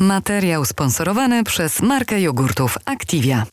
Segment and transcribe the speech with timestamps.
[0.00, 3.46] Materiał sponsorowany przez markę jogurtów Activia.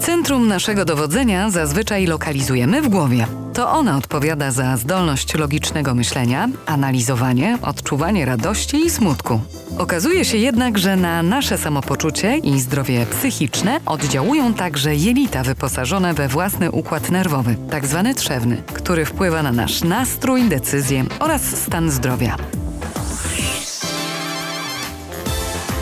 [0.00, 3.26] Centrum naszego dowodzenia zazwyczaj lokalizujemy w głowie.
[3.54, 9.40] To ona odpowiada za zdolność logicznego myślenia, analizowanie, odczuwanie radości i smutku.
[9.78, 16.28] Okazuje się jednak, że na nasze samopoczucie i zdrowie psychiczne oddziałują także jelita wyposażone we
[16.28, 18.02] własny układ nerwowy, tzw.
[18.04, 22.36] Tak trzewny, który wpływa na nasz nastrój, decyzje oraz stan zdrowia.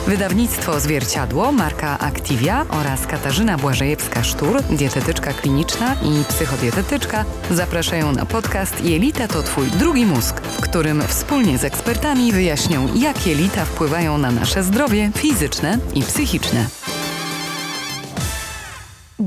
[0.08, 9.28] Wydawnictwo Zwierciadło, marka Activia oraz Katarzyna Błażejewska-Sztur, dietetyczka kliniczna i psychodietetyczka zapraszają na podcast Jelita
[9.28, 14.62] to Twój drugi mózg, w którym wspólnie z ekspertami wyjaśnią, jak jelita wpływają na nasze
[14.62, 16.66] zdrowie fizyczne i psychiczne.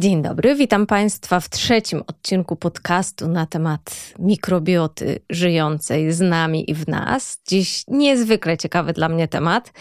[0.01, 6.73] Dzień dobry, witam Państwa w trzecim odcinku podcastu na temat mikrobioty żyjącej z nami i
[6.73, 7.41] w nas.
[7.47, 9.73] Dziś niezwykle ciekawy dla mnie temat.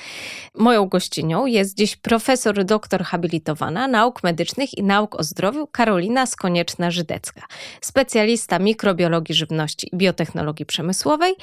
[0.55, 7.43] Moją gościnią jest dziś profesor doktor habilitowana nauk medycznych i nauk o zdrowiu Karolina Skonieczna-Żydecka,
[7.81, 11.35] specjalista mikrobiologii żywności i biotechnologii przemysłowej,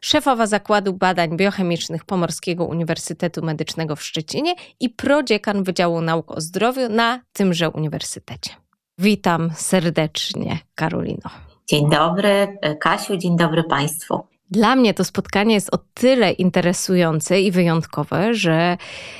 [0.00, 6.88] szefowa Zakładu Badań Biochemicznych Pomorskiego Uniwersytetu Medycznego w Szczecinie i prodziekan Wydziału Nauk o Zdrowiu
[6.88, 8.50] na tymże uniwersytecie uniwersytecie.
[8.98, 11.30] Witam serdecznie, Karolino.
[11.68, 14.20] Dzień dobry, Kasiu, dzień dobry Państwu.
[14.50, 18.76] Dla mnie to spotkanie jest o tyle interesujące i wyjątkowe, że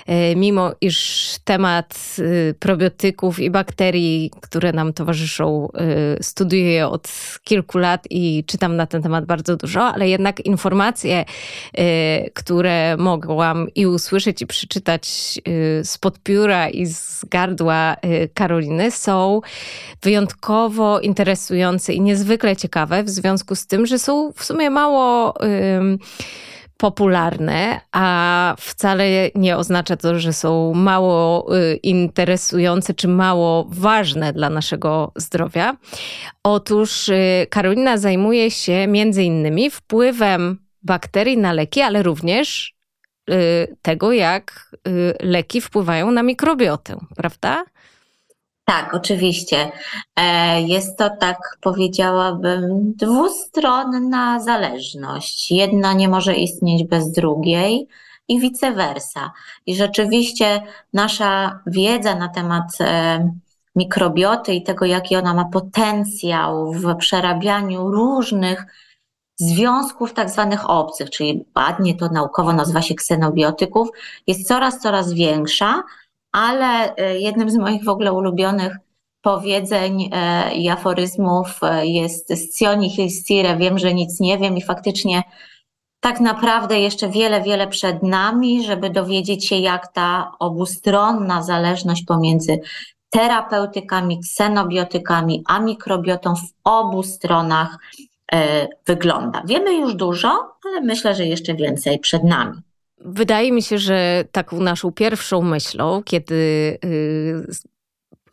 [0.06, 7.08] e, mimo iż temat e, probiotyków i bakterii, które nam towarzyszą, e, studiuję od
[7.44, 11.24] kilku lat i czytam na ten temat bardzo dużo, ale jednak informacje,
[12.34, 15.08] które mogłam i usłyszeć, i przeczytać
[15.82, 17.96] spod pióra i z gardła
[18.34, 19.40] Karoliny, są
[20.02, 25.13] wyjątkowo interesujące i niezwykle ciekawe, w związku z tym, że są w sumie mało
[26.76, 34.50] popularne, a wcale nie oznacza to, że są mało y, interesujące czy mało ważne dla
[34.50, 35.76] naszego zdrowia.
[36.42, 42.74] Otóż y, Karolina zajmuje się między innymi wpływem bakterii na leki, ale również
[43.30, 44.76] y, tego, jak
[45.22, 47.64] leki wpływają na mikrobiotę, prawda?
[48.64, 49.72] Tak, oczywiście.
[50.16, 55.50] E, jest to, tak powiedziałabym, dwustronna zależność.
[55.50, 57.88] Jedna nie może istnieć bez drugiej
[58.28, 59.32] i vice versa.
[59.66, 63.30] I rzeczywiście nasza wiedza na temat e,
[63.76, 68.66] mikrobioty i tego, jaki ona ma potencjał w przerabianiu różnych
[69.36, 73.88] związków tak zwanych obcych, czyli ładnie to naukowo nazywa się ksenobiotyków,
[74.26, 75.82] jest coraz, coraz większa,
[76.34, 78.76] ale e, jednym z moich w ogóle ulubionych
[79.22, 85.22] powiedzeń e, i aforyzmów e, jest Scioni Hilstire, wiem, że nic nie wiem i faktycznie
[86.00, 92.60] tak naprawdę jeszcze wiele, wiele przed nami, żeby dowiedzieć się, jak ta obustronna zależność pomiędzy
[93.10, 97.78] terapeutykami, ksenobiotykami, a mikrobiotą w obu stronach
[98.86, 99.42] wygląda.
[99.46, 102.62] Wiemy już dużo, ale myślę, że jeszcze więcej przed nami.
[102.98, 106.34] Wydaje mi się, że taką naszą pierwszą myślą, kiedy
[106.84, 107.46] y,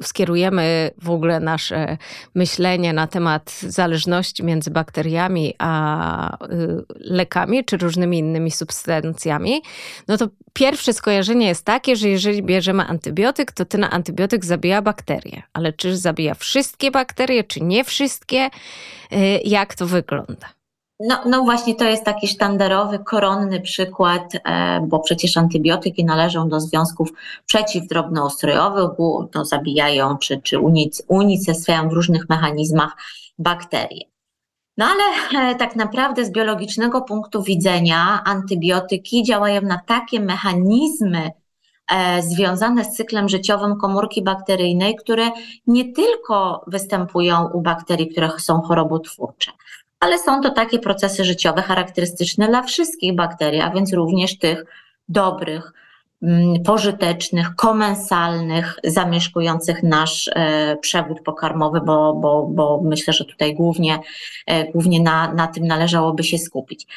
[0.02, 1.98] skierujemy w ogóle nasze
[2.36, 9.62] myślenie na temat zależności między bakteriami a y, lekami czy różnymi innymi substancjami,
[10.08, 15.44] no to pierwsze skojarzenie jest takie, że jeżeli bierzemy antybiotyk, to ten antybiotyk zabija bakterie.
[15.54, 18.50] Ale czy zabija wszystkie bakterie, czy nie wszystkie?
[19.14, 20.61] Y, jak to wygląda?
[21.08, 26.60] No, no właśnie to jest taki sztandarowy, koronny przykład, e, bo przecież antybiotyki należą do
[26.60, 27.10] związków
[27.46, 28.90] przeciwdrobnoustrojowych,
[29.36, 30.60] no, zabijają czy, czy
[31.08, 32.96] unicestwiają w różnych mechanizmach
[33.40, 34.12] bakterie.
[34.78, 35.04] No ale
[35.52, 41.32] e, tak naprawdę z biologicznego punktu widzenia antybiotyki działają na takie mechanizmy
[41.92, 45.32] e, związane z cyklem życiowym komórki bakteryjnej, które
[45.68, 49.52] nie tylko występują u bakterii, które są chorobotwórcze,
[50.02, 54.66] ale są to takie procesy życiowe charakterystyczne dla wszystkich bakterii, a więc również tych
[55.10, 55.74] dobrych,
[56.22, 64.00] mm, pożytecznych, komensalnych, zamieszkujących nasz e, przewód pokarmowy, bo, bo, bo myślę, że tutaj głównie,
[64.48, 66.88] e, głównie na, na tym należałoby się skupić.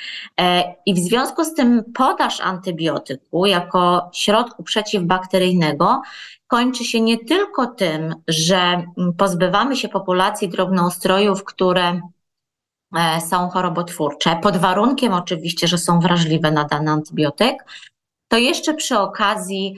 [0.40, 6.02] E, I w związku z tym podaż antybiotyku jako środku przeciwbakteryjnego
[6.46, 12.00] kończy się nie tylko tym, że mm, pozbywamy się populacji drobnoustrojów, które
[13.30, 17.64] są chorobotwórcze, pod warunkiem oczywiście, że są wrażliwe na dany antybiotyk,
[18.28, 19.76] to jeszcze przy okazji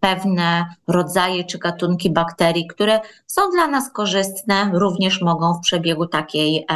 [0.00, 6.66] pewne rodzaje czy gatunki bakterii, które są dla nas korzystne, również mogą w przebiegu takiej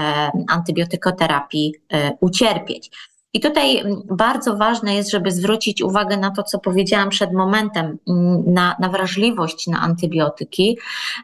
[0.48, 2.90] antybiotykoterapii e, ucierpieć.
[3.34, 7.98] I tutaj mm, bardzo ważne jest, żeby zwrócić uwagę na to, co powiedziałam przed momentem,
[8.08, 10.78] mm, na, na wrażliwość na antybiotyki,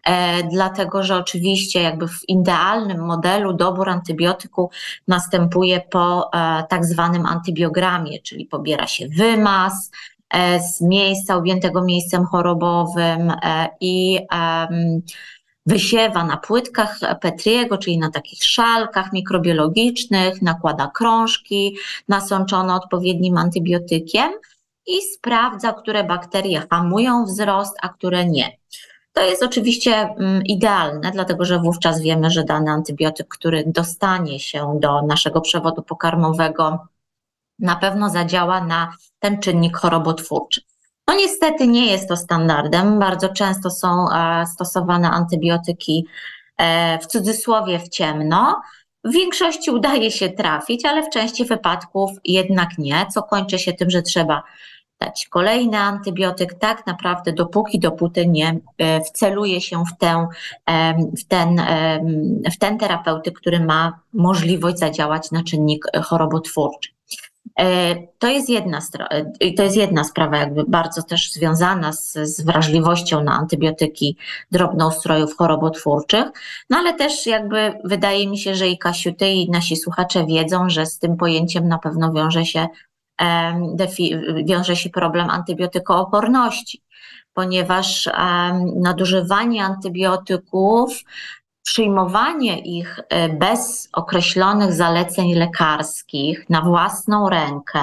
[0.05, 4.71] e, dlatego że oczywiście jakby w idealnym modelu dobór antybiotyku
[5.09, 9.91] następuje po e, tak zwanym antybiogramie, czyli pobiera się wymaz,
[10.31, 14.19] e, z miejsca objętego miejscem chorobowym e, i
[15.67, 21.77] wysiewa na płytkach Petriego, czyli na takich szalkach mikrobiologicznych, nakłada krążki
[22.09, 24.33] nasączone odpowiednim antybiotykiem
[24.87, 28.57] i sprawdza, które bakterie hamują wzrost, a które nie.
[29.13, 34.79] To jest oczywiście mm, idealne, dlatego że wówczas wiemy, że dany antybiotyk, który dostanie się
[34.81, 36.87] do naszego przewodu pokarmowego,
[37.59, 40.61] na pewno zadziała na ten czynnik chorobotwórczy.
[41.11, 42.99] No niestety nie jest to standardem.
[42.99, 46.07] Bardzo często są e, stosowane antybiotyki
[46.59, 48.61] e, w cudzysłowie w ciemno.
[49.05, 53.91] W większości udaje się trafić, ale w części wypadków jednak nie, co kończy się tym,
[53.91, 54.43] że trzeba
[55.01, 60.29] dać kolejny antybiotyk, tak naprawdę dopóki, dopóty nie e, wceluje się w, tę,
[61.19, 61.63] w, ten,
[62.53, 67.00] w ten terapeutyk, który ma możliwość zadziałać na czynnik chorobotwórczy.
[67.59, 68.79] E, to jest jedna,
[69.11, 74.17] e, to jest jedna sprawa, jakby bardzo też związana z, z wrażliwością na antybiotyki
[74.51, 76.27] drobnoustrojów chorobotwórczych,
[76.71, 80.69] no ale też jakby wydaje mi się, że i Kasiu, ty i nasi słuchacze wiedzą,
[80.69, 82.67] że z tym pojęciem na pewno wiąże się,
[84.45, 86.83] wiąże się problem antybiotykooporności
[87.35, 88.09] ponieważ
[88.77, 91.05] nadużywanie antybiotyków
[91.63, 97.81] przyjmowanie ich e, bez określonych zaleceń lekarskich na własną rękę,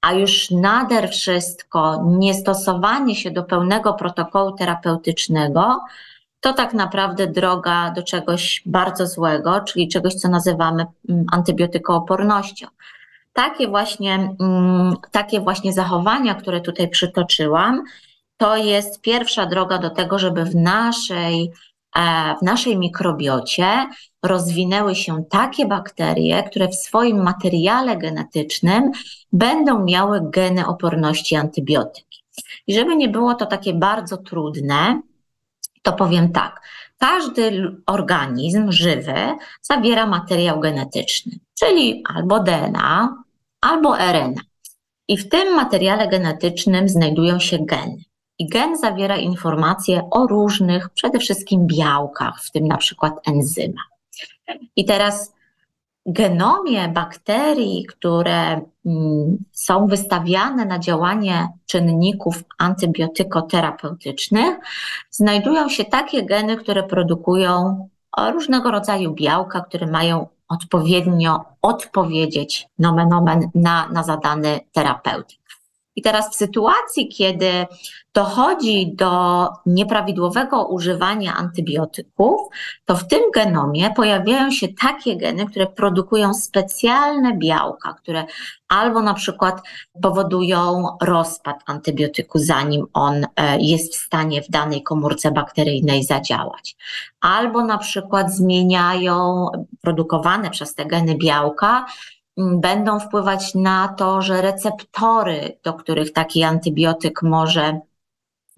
[0.00, 5.80] a już nader wszystko niestosowanie się do pełnego protokołu terapeutycznego,
[6.40, 12.66] to tak naprawdę droga do czegoś bardzo złego, czyli czegoś, co nazywamy mm, antybiotykoopornością.
[13.32, 17.82] Takie właśnie, mm, takie właśnie zachowania, które tutaj przytoczyłam,
[18.36, 21.52] to jest pierwsza droga do tego, żeby w naszej
[22.40, 23.86] w naszej mikrobiocie
[24.22, 28.90] rozwinęły się takie bakterie, które w swoim materiale genetycznym
[29.32, 32.24] będą miały geny oporności antybiotyki.
[32.66, 35.02] I żeby nie było to takie bardzo trudne,
[35.82, 36.62] to powiem tak.
[36.98, 39.14] Każdy organizm żywy
[39.62, 43.16] zawiera materiał genetyczny, czyli albo DNA,
[43.60, 44.40] albo RNA.
[45.08, 47.96] I w tym materiale genetycznym znajdują się geny.
[48.38, 53.88] I gen zawiera informacje o różnych, przede wszystkim białkach, w tym na przykład enzymach.
[54.76, 55.32] I teraz
[56.06, 64.56] genomie bakterii, które mm, są wystawiane na działanie czynników antybiotykoterapeutycznych,
[65.10, 67.88] znajdują się takie geny, które produkują
[68.32, 75.41] różnego rodzaju białka, które mają odpowiednio odpowiedzieć nomen omen na, na zadany terapeutyk.
[75.96, 77.66] I teraz w sytuacji, kiedy
[78.14, 82.40] dochodzi do nieprawidłowego używania antybiotyków,
[82.84, 88.24] to w tym genomie pojawiają się takie geny, które produkują specjalne białka, które
[88.68, 89.62] albo na przykład
[90.02, 96.76] powodują rozpad antybiotyku, zanim on e, jest w stanie w danej komórce bakteryjnej zadziałać,
[97.20, 99.46] albo na przykład zmieniają
[99.80, 101.86] produkowane przez te geny białka
[102.36, 107.80] będą wpływać na to, że receptory, do których taki antybiotyk może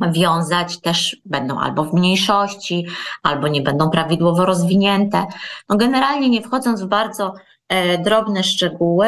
[0.00, 2.86] wiązać, też będą albo w mniejszości,
[3.22, 5.26] albo nie będą prawidłowo rozwinięte.
[5.68, 7.34] No generalnie nie wchodząc w bardzo
[7.68, 9.06] e, drobne szczegóły,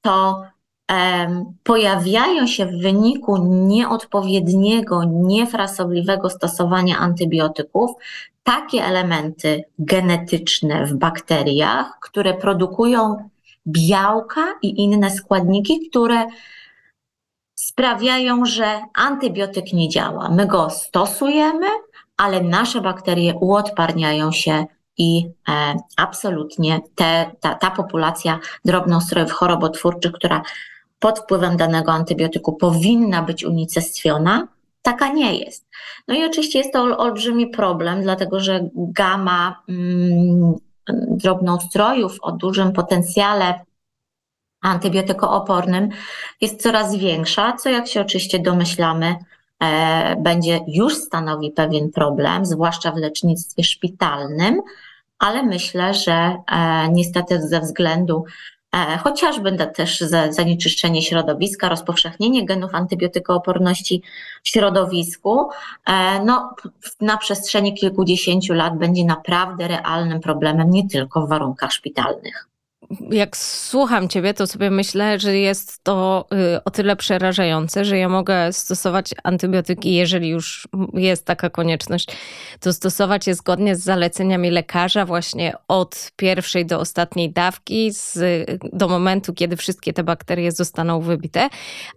[0.00, 0.42] to
[0.90, 7.90] e, pojawiają się w wyniku nieodpowiedniego, niefrasobliwego stosowania antybiotyków
[8.42, 13.30] takie elementy genetyczne w bakteriach, które produkują
[13.66, 16.26] białka i inne składniki, które
[17.54, 20.28] sprawiają, że antybiotyk nie działa.
[20.28, 21.66] My go stosujemy,
[22.16, 24.64] ale nasze bakterie uodparniają się
[24.98, 30.42] i e, absolutnie te, ta, ta populacja drobnoustrojów chorobotwórczych, która
[30.98, 34.48] pod wpływem danego antybiotyku powinna być unicestwiona,
[34.82, 35.68] taka nie jest.
[36.08, 40.54] No i oczywiście jest to olbrzymi problem, dlatego że gama mm,
[41.08, 43.64] drobnoustrojów o dużym potencjale
[44.62, 45.88] antybiotykoopornym
[46.40, 49.16] jest coraz większa, co jak się oczywiście domyślamy,
[49.60, 54.62] e, będzie już stanowi pewien problem, zwłaszcza w lecznictwie szpitalnym,
[55.18, 58.24] ale myślę, że e, niestety ze względu
[59.04, 60.00] chociażby też
[60.30, 64.02] zanieczyszczenie środowiska, rozpowszechnienie genów antybiotykooporności
[64.42, 65.48] w środowisku,
[66.24, 66.54] no,
[67.00, 72.51] na przestrzeni kilkudziesięciu lat będzie naprawdę realnym problemem, nie tylko w warunkach szpitalnych.
[73.10, 78.08] Jak słucham ciebie, to sobie myślę, że jest to y, o tyle przerażające, że ja
[78.08, 82.06] mogę stosować antybiotyki, jeżeli już jest taka konieczność,
[82.60, 88.20] to stosować je zgodnie z zaleceniami lekarza właśnie od pierwszej do ostatniej dawki, z,
[88.72, 91.48] do momentu, kiedy wszystkie te bakterie zostaną wybite,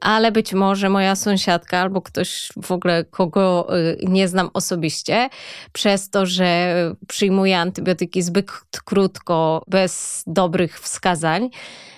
[0.02, 5.30] ale być może moja sąsiadka albo ktoś w ogóle, kogo y, nie znam osobiście,
[5.74, 6.76] przez to, że
[7.08, 8.52] przyjmuje antybiotyki zbyt
[8.86, 11.50] krótko, bez dobrych wskazań,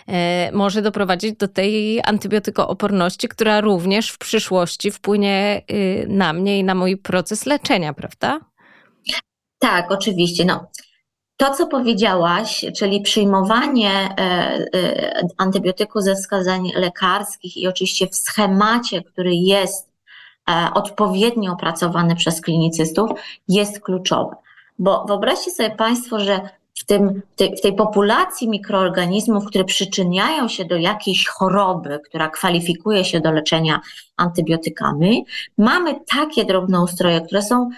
[0.08, 6.64] e, może doprowadzić do tej antybiotykooporności, która również w przyszłości wpłynie y, na mnie i
[6.64, 8.40] na mój proces leczenia, prawda?
[9.60, 10.46] Tak, oczywiście.
[10.46, 10.68] No,
[11.38, 14.20] to, co powiedziałaś, czyli przyjmowanie e,
[14.74, 19.88] e, antybiotyku ze wskazań lekarskich i oczywiście w schemacie, który jest
[20.74, 23.10] odpowiednio opracowany przez klinicystów,
[23.48, 24.36] jest kluczowe.
[24.80, 27.22] Bo wyobraźcie sobie Państwo, że w, tym,
[27.58, 33.82] w tej populacji mikroorganizmów, które przyczyniają się do jakiejś choroby, która kwalifikuje się do leczenia
[34.18, 35.26] antybiotykami,
[35.58, 37.70] mamy takie drobnoustroje, które są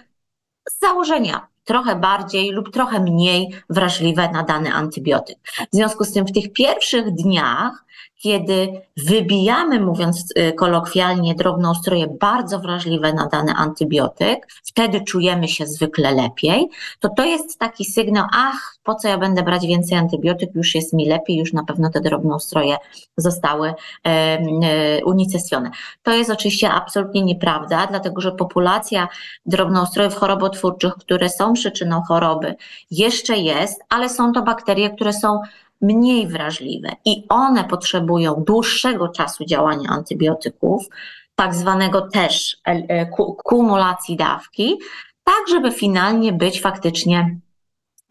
[0.69, 5.37] z założenia trochę bardziej lub trochę mniej wrażliwe na dany antybiotyk.
[5.73, 7.85] W związku z tym w tych pierwszych dniach
[8.19, 16.11] kiedy wybijamy, mówiąc y, kolokwialnie, drobnoustroje bardzo wrażliwe na dany antybiotyk, wtedy czujemy się zwykle
[16.11, 20.75] lepiej, to to jest taki sygnał, ach, po co ja będę brać więcej antybiotyk, już
[20.75, 22.77] jest mi lepiej, już na pewno te drobnoustroje
[23.17, 23.73] zostały
[24.03, 25.71] e, unicestwione.
[26.03, 29.07] To jest oczywiście absolutnie nieprawda, dlatego że populacja
[29.45, 32.55] drobnoustrojów chorobotwórczych, które są przyczyną choroby,
[32.91, 35.39] jeszcze jest, ale są to bakterie, które są
[35.81, 40.87] mniej wrażliwe i one potrzebują dłuższego czasu działania antybiotyków,
[41.35, 43.05] tak zwanego też e, e,
[43.43, 44.77] kumulacji dawki,
[45.23, 47.39] tak żeby finalnie być faktycznie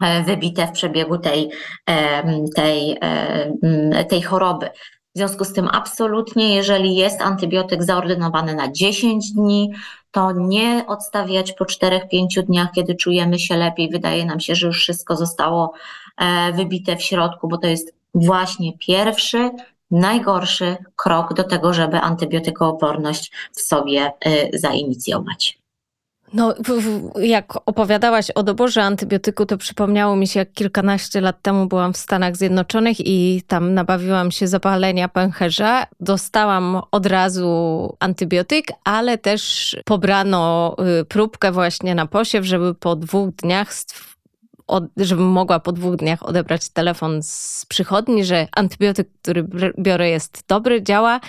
[0.03, 1.51] e, wybite w przebiegu tej,
[2.55, 2.99] tej,
[4.09, 4.69] tej choroby.
[5.15, 9.71] W związku z tym absolutnie, jeżeli jest antybiotyk zaordynowany na 10 dni,
[10.11, 11.99] to nie odstawiać po 4-5
[12.47, 15.73] dniach, kiedy czujemy się lepiej, wydaje nam się, że już wszystko zostało
[16.53, 19.49] wybite w środku, bo to jest właśnie pierwszy,
[19.91, 25.59] najgorszy krok do tego, żeby antybiotykooporność w sobie e, zainicjować.
[26.33, 26.53] No,
[27.21, 31.97] jak opowiadałaś o doborze antybiotyku, to przypomniało mi się, jak kilkanaście lat temu byłam w
[31.97, 35.87] Stanach Zjednoczonych i tam nabawiłam się zapalenia pęcherza.
[35.99, 43.29] Dostałam od razu antybiotyk, ale też pobrano y, próbkę właśnie na posiew, żeby po dwóch
[43.35, 43.73] dniach
[44.69, 49.47] od, żebym mogła po dwóch dniach odebrać telefon z przychodni, że antybiotyk, który
[49.79, 51.19] biorę jest dobry, działa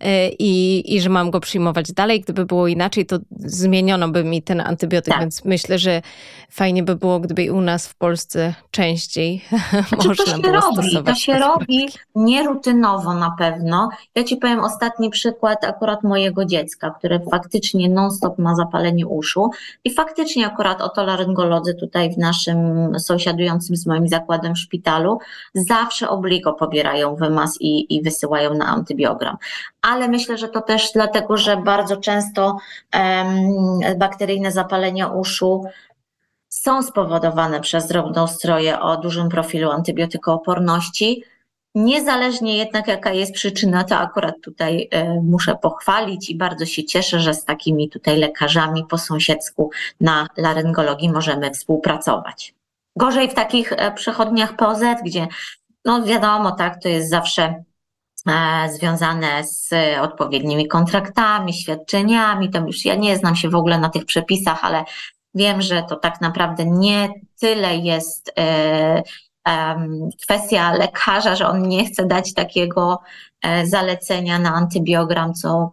[0.00, 2.20] e, i, i że mam go przyjmować dalej.
[2.20, 5.20] Gdyby było inaczej, to zmieniono by mi ten antybiotyk, tak.
[5.20, 6.02] więc myślę, że
[6.50, 9.44] fajnie by było, gdyby u nas w Polsce częściej
[9.88, 11.14] znaczy, można to się było robi, stosować.
[11.14, 13.88] To się robi nierutynowo na pewno.
[14.14, 19.50] Ja ci powiem ostatni przykład akurat mojego dziecka, które faktycznie non-stop ma zapalenie uszu
[19.84, 25.18] i faktycznie akurat otolaryngolodzy tutaj w naszym sąsiadującym z moim zakładem szpitalu
[25.54, 29.36] zawsze obligo pobierają wymaz i, i wysyłają na antybiogram.
[29.82, 32.56] Ale myślę, że to też dlatego, że bardzo często
[32.94, 35.64] um, bakteryjne zapalenia uszu
[36.52, 41.24] są spowodowane przez drobnoustroje o dużym profilu antybiotykooporności.
[41.74, 47.20] Niezależnie jednak jaka jest przyczyna, to akurat tutaj e, muszę pochwalić i bardzo się cieszę,
[47.20, 52.54] że z takimi tutaj lekarzami po sąsiedzku na laryngologii możemy współpracować.
[52.96, 55.26] Gorzej w takich e, przechodniach POZ, gdzie
[55.84, 57.64] no wiadomo, tak, to jest zawsze
[58.28, 59.70] e, związane z
[60.00, 62.50] odpowiednimi kontraktami, świadczeniami.
[62.50, 64.84] To już ja nie znam się w ogóle na tych przepisach, ale
[65.34, 67.08] wiem, że to tak naprawdę nie
[67.40, 69.02] tyle jest e,
[70.22, 73.00] kwestia lekarza, że on nie chce dać takiego
[73.64, 75.72] zalecenia na antybiogram, co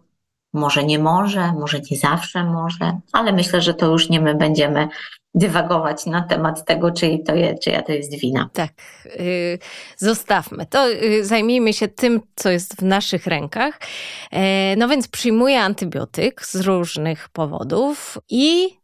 [0.52, 4.88] może nie może, może nie zawsze może, ale myślę, że to już nie my będziemy
[5.34, 8.50] dywagować na temat tego, czyj to jest, czyja to jest wina.
[8.52, 8.72] Tak,
[9.04, 9.58] yy,
[9.96, 13.80] zostawmy to, yy, zajmijmy się tym, co jest w naszych rękach.
[14.32, 14.38] Yy,
[14.76, 18.79] no więc przyjmuję antybiotyk z różnych powodów i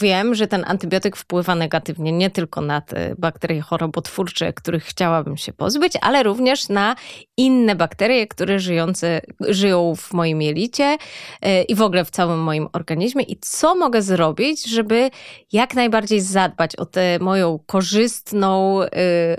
[0.00, 5.52] Wiem, że ten antybiotyk wpływa negatywnie nie tylko na te bakterie chorobotwórcze, których chciałabym się
[5.52, 6.96] pozbyć, ale również na
[7.36, 10.96] inne bakterie, które żyjące, żyją w moim jelicie
[11.42, 13.22] e, i w ogóle w całym moim organizmie.
[13.22, 15.10] I co mogę zrobić, żeby
[15.52, 18.88] jak najbardziej zadbać o tę moją korzystną, y,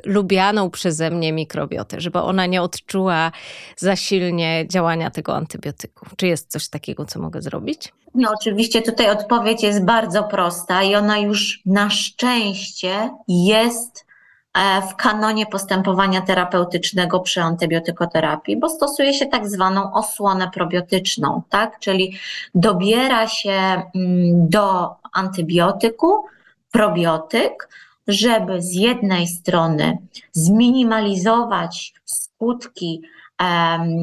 [0.05, 3.31] lubianą przeze mnie mikrobiotę, żeby ona nie odczuła
[3.77, 6.05] za silnie działania tego antybiotyku?
[6.17, 7.93] Czy jest coś takiego, co mogę zrobić?
[8.17, 14.05] No, oczywiście tutaj odpowiedź jest bardzo prosta i ona już na szczęście jest
[14.53, 21.79] e, w kanonie postępowania terapeutycznego przy antybiotykoterapii, bo stosuje się tak zwaną osłonę probiotyczną, tak?
[21.79, 22.17] czyli
[22.55, 26.25] dobiera się mm, do antybiotyku
[26.71, 27.69] probiotyk,
[28.07, 29.97] żeby z jednej strony
[30.31, 33.01] zminimalizować skutki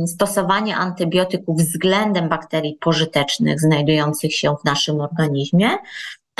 [0.07, 5.71] stosowania antybiotyków względem bakterii pożytecznych znajdujących się w naszym organizmie,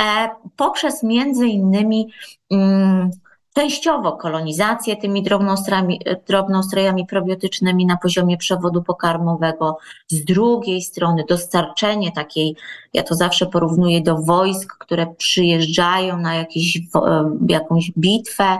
[0.01, 2.07] e, poprzez między innymi
[2.51, 3.11] mm,
[3.55, 12.55] częściowo kolonizację tymi drobnoustrojami, drobnoustrojami probiotycznymi na poziomie przewodu pokarmowego, z drugiej strony dostarczenie takiej,
[12.93, 16.79] ja to zawsze porównuję do wojsk, które przyjeżdżają na jakiś,
[17.49, 18.57] jakąś bitwę,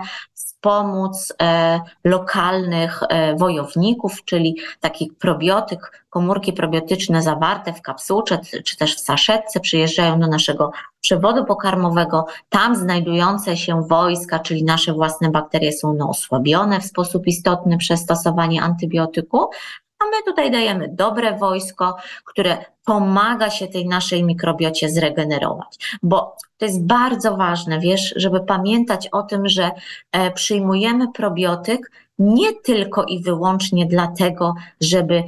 [0.66, 8.96] wspomóc e, lokalnych e, wojowników, czyli taki probiotyk, komórki probiotyczne zawarte w kapsułce czy też
[8.96, 12.26] w saszetce przyjeżdżają do naszego przewodu pokarmowego.
[12.48, 18.00] Tam znajdujące się wojska, czyli nasze własne bakterie są no, osłabione w sposób istotny przez
[18.00, 19.50] stosowanie antybiotyku,
[19.98, 25.98] a my tutaj dajemy dobre wojsko, które pomaga się tej naszej mikrobiocie zregenerować.
[26.02, 29.70] Bo to jest bardzo ważne, wiesz, żeby pamiętać o tym, że
[30.12, 35.22] e, przyjmujemy probiotyk nie tylko i wyłącznie dlatego, żeby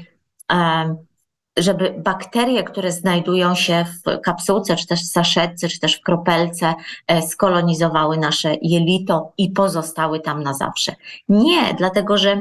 [0.53, 0.97] e,
[1.59, 6.75] żeby bakterie, które znajdują się w kapsułce, czy też w saszetce, czy też w kropelce,
[7.07, 10.95] e, skolonizowały nasze jelito i pozostały tam na zawsze.
[11.29, 12.41] Nie, dlatego że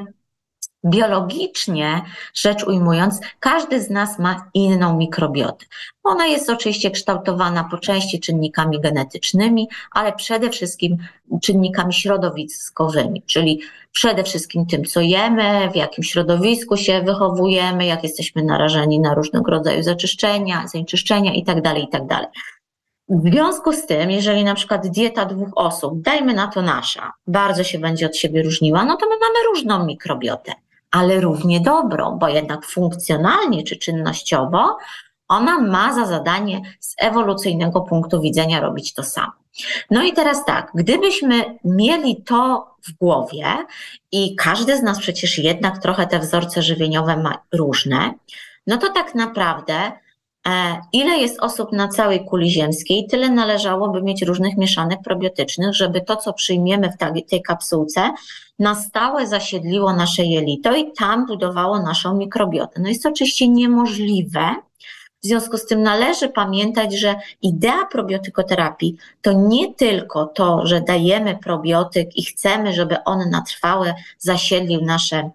[0.86, 2.02] biologicznie
[2.34, 5.66] rzecz ujmując, każdy z nas ma inną mikrobiotę.
[6.04, 10.98] Ona jest oczywiście kształtowana po części czynnikami genetycznymi, ale przede wszystkim
[11.42, 18.44] czynnikami środowiskowymi, czyli przede wszystkim tym, co jemy, w jakim środowisku się wychowujemy, jak jesteśmy
[18.44, 22.08] narażeni na różnego rodzaju zaczyszczenia, zanieczyszczenia itd., tak itd.
[22.08, 22.32] Tak
[23.10, 27.64] w związku z tym, jeżeli na przykład dieta dwóch osób, dajmy na to nasza, bardzo
[27.64, 30.54] się będzie od siebie różniła, no to my mamy różną mikrobiotę
[30.98, 34.78] ale równie dobrą, bo jednak funkcjonalnie czy czynnościowo
[35.28, 39.32] ona ma za zadanie z ewolucyjnego punktu widzenia robić to samo.
[39.92, 43.46] No i teraz tak, gdybyśmy mieli to w głowie
[44.12, 48.14] i każdy z nas przecież jednak trochę te wzorce żywieniowe ma różne,
[48.68, 49.92] no to tak naprawdę
[50.94, 56.16] ile jest osób na całej kuli ziemskiej, tyle należałoby mieć różnych mieszanek probiotycznych, żeby to,
[56.16, 58.14] co przyjmiemy w tej kapsułce,
[58.60, 62.82] na stałe zasiedliło nasze jelito i tam budowało naszą mikrobiotę.
[62.82, 64.56] No jest to oczywiście niemożliwe.
[65.24, 71.38] W związku z tym należy pamiętać, że idea probiotykoterapii to nie tylko to, że dajemy
[71.44, 75.32] probiotyk i chcemy, żeby on na trwałe zasiedlił nasze e,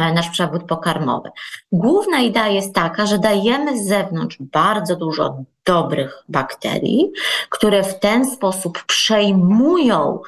[0.00, 1.30] nasz przewód pokarmowy.
[1.72, 7.12] Główna idea jest taka, że dajemy z zewnątrz bardzo dużo dobrych bakterii,
[7.48, 10.20] które w ten sposób przejmują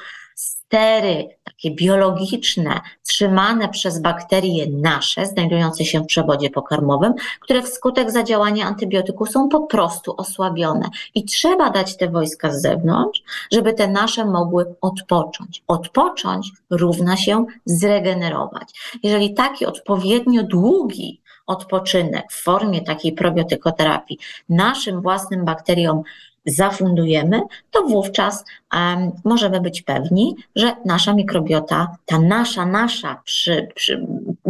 [0.69, 8.65] stery takie biologiczne, trzymane przez bakterie nasze, znajdujące się w przewodzie pokarmowym, które wskutek zadziałania
[8.65, 10.89] antybiotyku są po prostu osłabione.
[11.15, 15.63] I trzeba dać te wojska z zewnątrz, żeby te nasze mogły odpocząć.
[15.67, 18.97] Odpocząć równa się zregenerować.
[19.03, 26.03] Jeżeli taki odpowiednio długi odpoczynek w formie takiej probiotykoterapii naszym własnym bakteriom
[26.45, 34.07] zafundujemy, to wówczas um, możemy być pewni, że nasza mikrobiota, ta nasza, nasza przy, przy,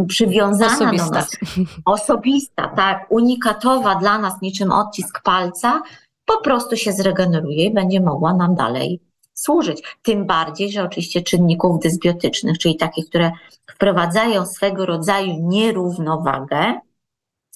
[0.08, 1.04] przywiązana osobista.
[1.04, 1.36] do nas,
[1.84, 5.82] osobista, tak, unikatowa dla nas niczym odcisk palca,
[6.24, 9.00] po prostu się zregeneruje i będzie mogła nam dalej
[9.34, 9.82] służyć.
[10.02, 13.32] Tym bardziej, że oczywiście czynników dysbiotycznych, czyli takich, które
[13.70, 16.80] wprowadzają swego rodzaju nierównowagę,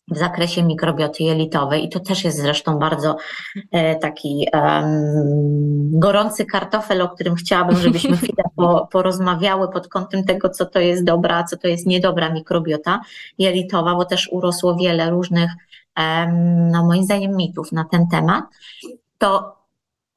[0.08, 3.16] w zakresie mikrobioty jelitowej i to też jest zresztą bardzo
[3.72, 10.50] e, taki um, gorący kartofel, o którym chciałabym, żebyśmy chwilę po, porozmawiały pod kątem tego,
[10.50, 13.00] co to jest dobra, co to jest niedobra mikrobiota
[13.38, 15.50] jelitowa, bo też urosło wiele różnych,
[15.98, 18.44] um, no moim zdaniem, mitów na ten temat.
[19.18, 19.56] To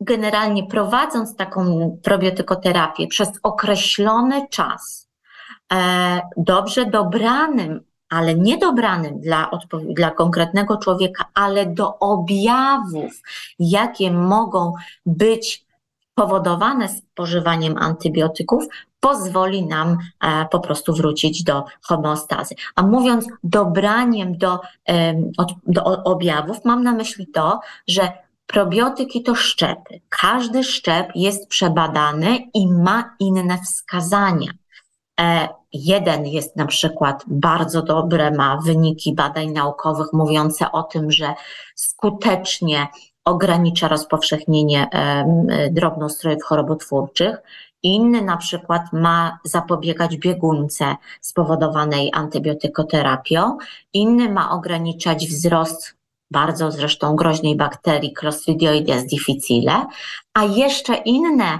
[0.01, 5.09] generalnie prowadząc taką probiotykoterapię przez określony czas,
[5.73, 9.51] e, dobrze dobranym ale nie dobranym dla,
[9.89, 13.21] dla konkretnego człowieka, ale do objawów,
[13.59, 14.73] jakie mogą
[15.05, 15.67] być
[16.15, 18.63] powodowane spożywaniem antybiotyków,
[18.99, 22.55] pozwoli nam e, po prostu wrócić do homeostazy.
[22.75, 28.11] A mówiąc dobraniem do, e, od, do objawów, mam na myśli to, że
[28.47, 30.01] probiotyki to szczepy.
[30.09, 34.51] Każdy szczep jest przebadany i ma inne wskazania.
[35.19, 41.33] E, jeden jest na przykład bardzo dobre, ma wyniki badań naukowych mówiące o tym, że
[41.75, 42.87] skutecznie
[43.25, 44.89] ogranicza rozpowszechnienie
[45.71, 47.37] drobnoustrojów chorobotwórczych.
[47.83, 53.57] Inny na przykład ma zapobiegać biegunce spowodowanej antybiotykoterapią,
[53.93, 55.97] inny ma ograniczać wzrost
[56.31, 59.85] bardzo zresztą groźnej bakterii Clostridioides difficile,
[60.33, 61.59] a jeszcze inne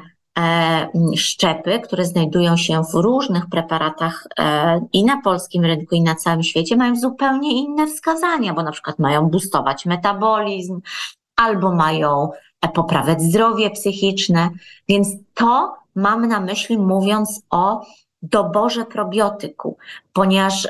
[1.15, 6.43] szczepy, które znajdują się w różnych preparatach e, i na polskim rynku, i na całym
[6.43, 10.82] świecie, mają zupełnie inne wskazania, bo na przykład mają boostować metabolizm,
[11.36, 12.30] albo mają
[12.62, 14.50] e, poprawiać zdrowie psychiczne,
[14.89, 17.86] więc to mam na myśli mówiąc o
[18.21, 19.78] doborze probiotyku,
[20.13, 20.67] ponieważ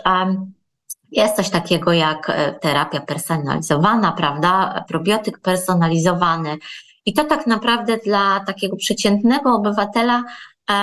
[1.12, 4.84] jest coś takiego jak e, terapia personalizowana, prawda?
[4.88, 6.58] Probiotyk personalizowany.
[7.08, 10.24] I to tak naprawdę dla takiego przeciętnego obywatela
[10.70, 10.74] e,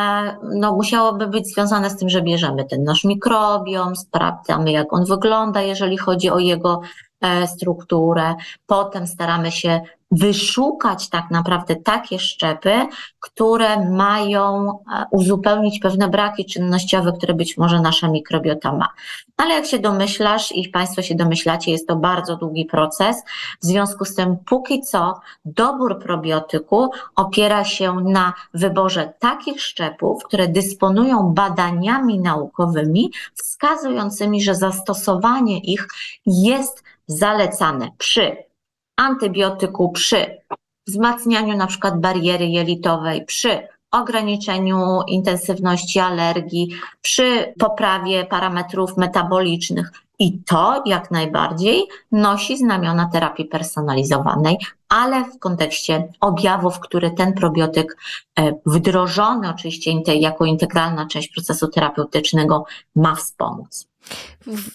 [0.54, 5.62] no, musiałoby być związane z tym, że bierzemy ten nasz mikrobiom, sprawdzamy, jak on wygląda,
[5.62, 6.80] jeżeli chodzi o jego
[7.20, 8.34] e, strukturę.
[8.66, 9.80] Potem staramy się
[10.14, 12.86] wyszukać tak naprawdę takie szczepy,
[13.20, 18.88] które mają e, uzupełnić pewne braki czynnościowe, które być może nasza mikrobiota ma.
[19.36, 23.22] Ale jak się domyślasz i Państwo się domyślacie, jest to bardzo długi proces.
[23.62, 30.48] W związku z tym, póki co, dobór probiotyku opiera się na wyborze takich szczepów, które
[30.48, 35.88] dysponują badaniami naukowymi wskazującymi, że zastosowanie ich
[36.26, 38.36] jest zalecane przy
[38.96, 40.40] antybiotyku przy
[40.86, 46.68] wzmacnianiu na przykład bariery jelitowej, przy ograniczeniu intensywności alergii,
[47.02, 49.92] przy poprawie parametrów metabolicznych.
[50.18, 54.56] I to jak najbardziej nosi znamiona terapii personalizowanej,
[54.88, 57.96] ale w kontekście objawów, które ten probiotyk
[58.38, 62.64] e, wdrożony oczywiście jako integralna część procesu terapeutycznego
[62.96, 63.88] ma wspomóc.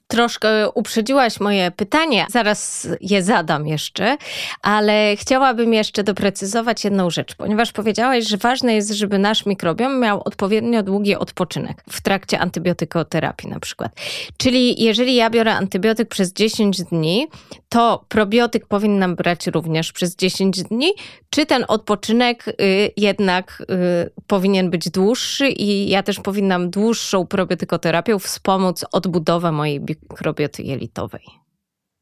[0.08, 4.18] Troszkę uprzedziłaś moje pytanie, zaraz je zadam jeszcze,
[4.62, 10.22] ale chciałabym jeszcze doprecyzować jedną rzecz, ponieważ powiedziałaś, że ważne jest, żeby nasz mikrobiom miał
[10.26, 13.92] odpowiednio długi odpoczynek w trakcie antybiotykoterapii na przykład.
[14.38, 17.28] Czyli jeżeli ja biorę antybiotyk przez 10 dni,
[17.70, 20.92] to probiotyk powinnam brać również przez 10 dni,
[21.30, 22.54] czy ten odpoczynek y,
[22.98, 23.63] jednak
[24.08, 29.18] y, powinien być dłuższy i ja też powinnam dłuższą probiotykoterapią wspomóc odbudowę
[29.51, 31.23] mojej mikrobioty jelitowej?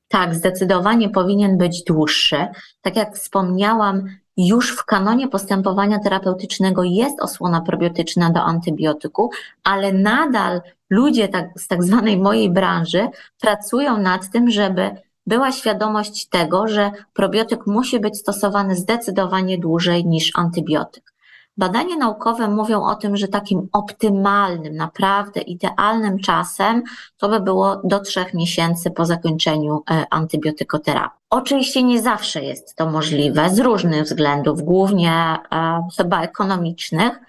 [0.07, 2.47] Tak, zdecydowanie powinien być dłuższy.
[2.81, 4.03] Tak jak wspomniałam,
[4.37, 9.29] już w kanonie postępowania terapeutycznego jest osłona probiotyczna do antybiotyku,
[9.63, 13.07] ale nadal ludzie tak, z tak zwanej mojej branży
[13.41, 14.91] pracują nad tym, żeby
[15.27, 21.16] była świadomość tego, że probiotyk musi być stosowany zdecydowanie dłużej niż antybiotyk.
[21.57, 26.83] Badania naukowe mówią o tym, że takim optymalnym, naprawdę idealnym czasem
[27.17, 31.19] to by było do trzech miesięcy po zakończeniu e, antybiotykoterapii.
[31.29, 37.19] Oczywiście nie zawsze jest to możliwe z różnych względów, głównie e, chyba ekonomicznych,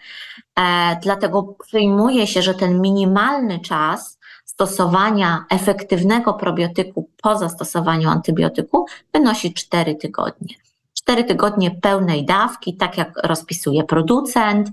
[0.57, 9.55] e, dlatego przyjmuje się, że ten minimalny czas stosowania efektywnego probiotyku po zastosowaniu antybiotyku wynosi
[9.55, 10.55] 4 tygodnie.
[11.03, 14.69] 4 tygodnie pełnej dawki, tak jak rozpisuje producent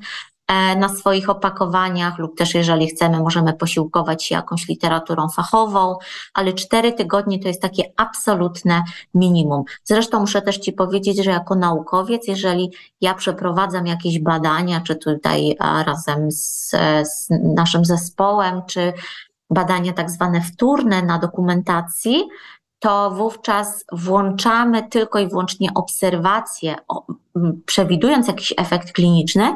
[0.47, 5.97] e, na swoich opakowaniach, lub też jeżeli chcemy, możemy posiłkować się jakąś literaturą fachową,
[6.33, 8.83] ale 4 tygodnie to jest takie absolutne
[9.13, 9.63] minimum.
[9.83, 15.55] Zresztą muszę też Ci powiedzieć, że jako naukowiec, jeżeli ja przeprowadzam jakieś badania, czy tutaj
[15.59, 16.69] razem z,
[17.03, 18.93] z naszym zespołem, czy
[19.49, 22.23] badania tak zwane wtórne na dokumentacji,
[22.85, 26.75] to wówczas włączamy tylko i wyłącznie obserwacje,
[27.65, 29.55] przewidując jakiś efekt kliniczny,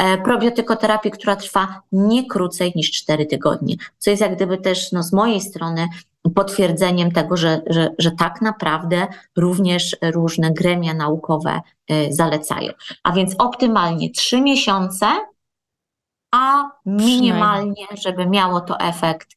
[0.00, 5.02] e, probiotykoterapii, która trwa nie krócej niż 4 tygodnie, co jest jak gdyby też no,
[5.02, 5.88] z mojej strony
[6.34, 12.72] potwierdzeniem tego, że, że, że tak naprawdę również różne gremia naukowe e, zalecają.
[13.02, 15.06] A więc optymalnie 3 miesiące,
[16.34, 19.28] a minimalnie, żeby miało to efekt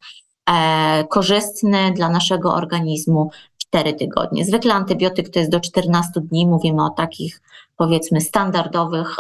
[1.10, 4.46] korzystny dla naszego organizmu 4 tygodnie.
[4.46, 7.42] Zwykle antybiotyk to jest do 14 dni, mówimy o takich
[7.78, 9.16] powiedzmy standardowych,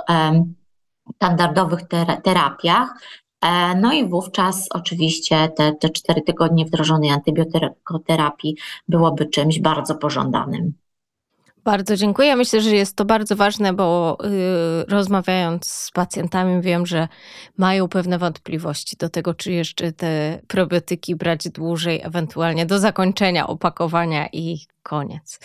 [1.15, 1.79] standardowych
[2.23, 2.93] terapiach.
[3.41, 10.73] E, no i wówczas oczywiście te, te 4 tygodnie wdrożonej antybiotykoterapii byłoby czymś bardzo pożądanym.
[11.69, 12.35] Bardzo dziękuję.
[12.35, 14.29] Myślę, że jest to bardzo ważne, bo yy,
[14.87, 17.07] rozmawiając z pacjentami, wiem, że
[17.57, 24.27] mają pewne wątpliwości do tego, czy jeszcze te probiotyki brać dłużej, ewentualnie do zakończenia opakowania
[24.33, 25.39] i koniec.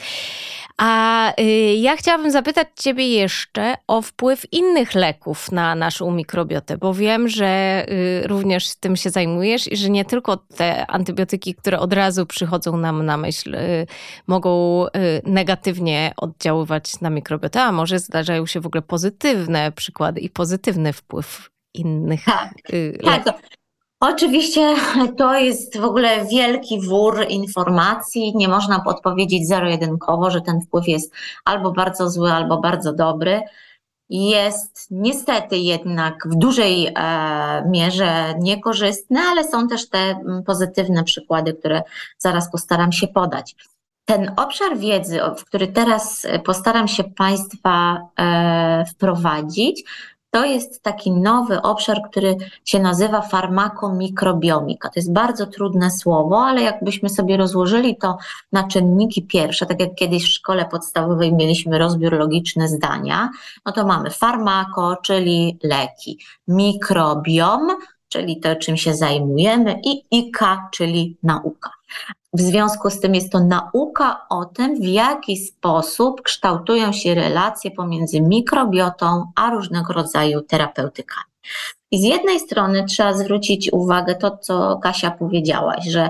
[0.76, 1.42] A y,
[1.74, 7.84] ja chciałabym zapytać Ciebie jeszcze o wpływ innych leków na naszą mikrobiotę, bo wiem, że
[7.88, 12.76] y, również tym się zajmujesz i że nie tylko te antybiotyki, które od razu przychodzą
[12.76, 13.86] nam na myśl, y,
[14.26, 14.54] mogą
[15.24, 21.50] negatywnie oddziaływać na mikrobiotę, a może zdarzają się w ogóle pozytywne przykłady i pozytywny wpływ
[21.74, 23.24] innych tak, y, tak.
[24.00, 24.74] Oczywiście
[25.18, 28.32] to jest w ogóle wielki wór informacji.
[28.36, 31.12] Nie można odpowiedzieć zero-jedynkowo, że ten wpływ jest
[31.44, 33.42] albo bardzo zły, albo bardzo dobry.
[34.08, 41.54] Jest niestety jednak w dużej e, mierze niekorzystny, ale są też te mm, pozytywne przykłady,
[41.54, 41.82] które
[42.18, 43.56] zaraz postaram się podać.
[44.04, 49.84] Ten obszar wiedzy, w który teraz postaram się Państwa e, wprowadzić,
[50.34, 54.88] to jest taki nowy obszar, który się nazywa farmakomikrobiomika.
[54.88, 58.16] To jest bardzo trudne słowo, ale jakbyśmy sobie rozłożyli to
[58.52, 63.30] na czynniki pierwsze, tak jak kiedyś w szkole podstawowej mieliśmy rozbiór logiczny zdania,
[63.66, 66.18] no to mamy farmako, czyli leki,
[66.48, 67.68] mikrobiom,
[68.14, 71.70] czyli to, czym się zajmujemy, i IKA, czyli nauka.
[72.32, 77.70] W związku z tym jest to nauka o tym, w jaki sposób kształtują się relacje
[77.70, 81.30] pomiędzy mikrobiotą a różnego rodzaju terapeutykami.
[81.90, 86.08] I z jednej strony trzeba zwrócić uwagę to, co Kasia powiedziałaś, że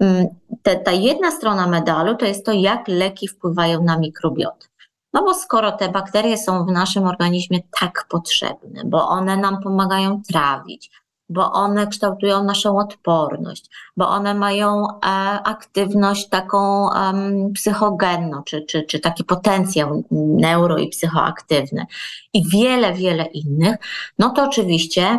[0.00, 0.26] mm,
[0.62, 4.66] te, ta jedna strona medalu to jest to, jak leki wpływają na mikrobiotę.
[5.12, 10.22] No bo skoro te bakterie są w naszym organizmie tak potrzebne, bo one nam pomagają
[10.32, 10.90] trawić,
[11.28, 15.06] bo one kształtują naszą odporność, bo one mają e,
[15.44, 16.88] aktywność taką
[17.54, 21.86] psychogenną, czy, czy, czy taki potencjał neuro i psychoaktywny
[22.32, 23.76] i wiele, wiele innych,
[24.18, 25.18] no to oczywiście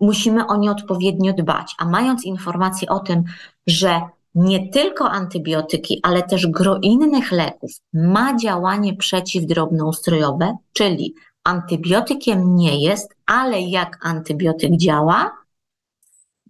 [0.00, 1.74] musimy o nie odpowiednio dbać.
[1.78, 3.24] A mając informację o tym,
[3.66, 4.00] że
[4.34, 13.14] nie tylko antybiotyki, ale też gro innych leków ma działanie przeciwdrobnoustrojowe, czyli antybiotykiem nie jest,
[13.30, 15.36] ale jak antybiotyk działa,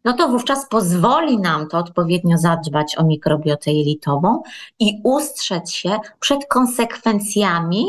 [0.04, 4.42] no to wówczas pozwoli nam to odpowiednio zadbać o mikrobiotę jelitową
[4.78, 7.84] i ustrzec się przed konsekwencjami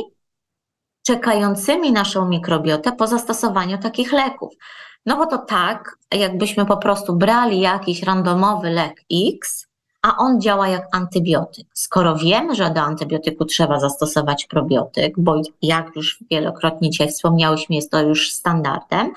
[1.04, 4.54] czekającymi naszą mikrobiotę po zastosowaniu takich leków.
[5.06, 9.02] No bo to tak, jakbyśmy po prostu brali jakiś randomowy lek
[9.34, 9.68] X,
[10.02, 11.68] a on działa jak antybiotyk.
[11.74, 17.92] Skoro wiemy, że do antybiotyku trzeba zastosować probiotyk, bo jak już wielokrotnie dzisiaj wspomniałyśmy, jest
[17.92, 19.14] to już standardem,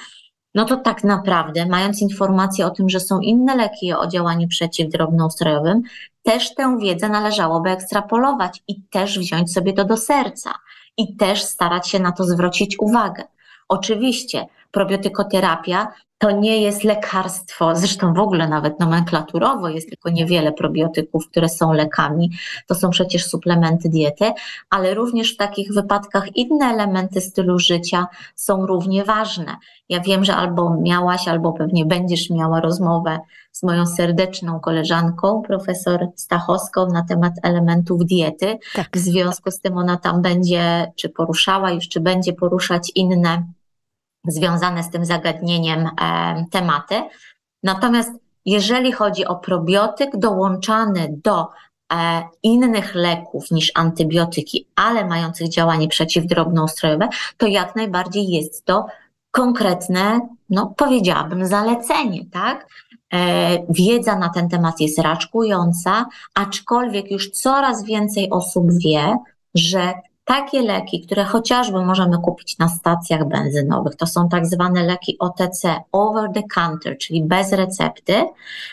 [0.54, 5.82] no to tak naprawdę, mając informację o tym, że są inne leki o działaniu przeciwdrobnoustrojowym,
[6.22, 10.54] też tę wiedzę należałoby ekstrapolować i też wziąć sobie to do serca
[10.96, 13.24] i też starać się na to zwrócić uwagę.
[13.68, 21.28] Oczywiście probiotykoterapia to nie jest lekarstwo, zresztą w ogóle nawet nomenklaturowo jest tylko niewiele probiotyków,
[21.28, 22.30] które są lekami,
[22.66, 24.32] to są przecież suplementy diety,
[24.70, 29.56] ale również w takich wypadkach inne elementy stylu życia są równie ważne.
[29.88, 33.18] Ja wiem, że albo miałaś, albo pewnie będziesz miała rozmowę
[33.52, 38.58] z moją serdeczną koleżanką, profesor Stachowską, na temat elementów diety.
[38.74, 38.88] Tak.
[38.92, 43.42] W związku z tym ona tam będzie, czy poruszała już, czy będzie poruszać inne
[44.26, 46.94] związane z tym zagadnieniem e, tematy.
[47.62, 48.10] Natomiast
[48.46, 51.46] jeżeli chodzi o probiotyk dołączany do
[51.92, 58.86] e, innych leków niż antybiotyki, ale mających działanie przeciwdrobnoustrojowe, to jak najbardziej jest to
[59.30, 62.68] konkretne, no powiedziałabym, zalecenie, tak?
[63.12, 69.16] E, wiedza na ten temat jest raczkująca, aczkolwiek już coraz więcej osób wie,
[69.54, 69.92] że
[70.24, 75.80] takie leki, które chociażby możemy kupić na stacjach benzynowych, to są tak zwane leki OTC,
[75.92, 78.24] over the counter, czyli bez recepty,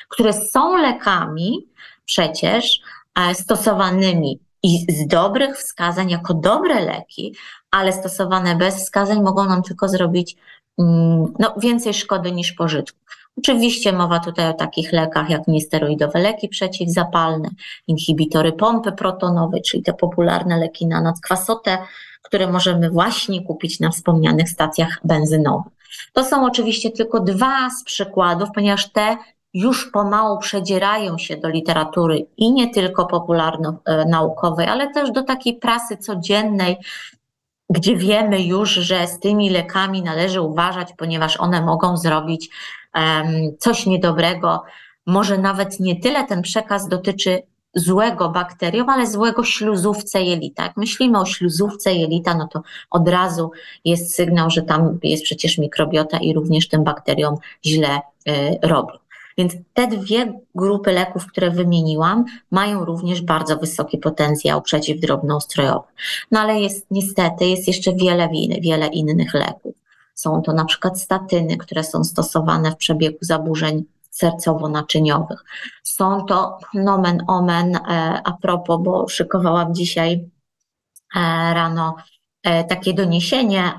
[0.10, 1.68] które są lekami
[2.06, 2.82] przecież
[3.20, 7.36] e, stosowanymi i z dobrych wskazań jako dobre leki,
[7.72, 10.36] ale stosowane bez wskazań mogą nam tylko zrobić
[10.80, 13.00] mm, no, więcej szkody niż pożytku.
[13.38, 17.50] Oczywiście mowa tutaj o takich lekach jak niesteroidowe leki przeciwzapalne,
[17.88, 21.78] inhibitory pompy protonowej, czyli te popularne leki na nadkwasotę,
[22.22, 25.74] które możemy właśnie kupić na wspomnianych stacjach benzynowych.
[26.14, 29.18] To są oczywiście tylko dwa z przykładów, ponieważ te
[29.54, 35.98] już pomału przedzierają się do literatury i nie tylko popularno-naukowej, ale też do takiej prasy
[35.98, 36.78] codziennej,
[37.70, 42.50] gdzie wiemy już, że z tymi lekami należy uważać, ponieważ one mogą zrobić
[43.60, 44.64] coś niedobrego.
[45.06, 47.44] Może nawet nie tyle ten przekaz dotyczy
[47.76, 50.64] złego bakterium, ale złego śluzówce jelita.
[50.64, 53.52] Jak myślimy o śluzówce jelita, no to od razu
[53.86, 58.00] jest sygnał, że tam jest przecież mikrobiota i również tym bakteriom źle
[58.30, 58.94] y, robi.
[59.38, 65.88] Więc te dwie grupy leków, które wymieniłam, mają również bardzo wysoki potencjał przeciwdrobnoustrojowy.
[66.32, 68.30] No ale jest niestety, jest jeszcze wiele,
[68.62, 69.81] wiele innych leków.
[70.22, 75.44] Są to na przykład statyny, które są stosowane w przebiegu zaburzeń sercowo-naczyniowych.
[75.84, 77.80] Są to nomen omen, e,
[78.24, 80.30] a propos, bo szykowałam dzisiaj
[81.16, 81.20] e,
[81.54, 81.96] rano
[82.44, 83.74] e, takie doniesienie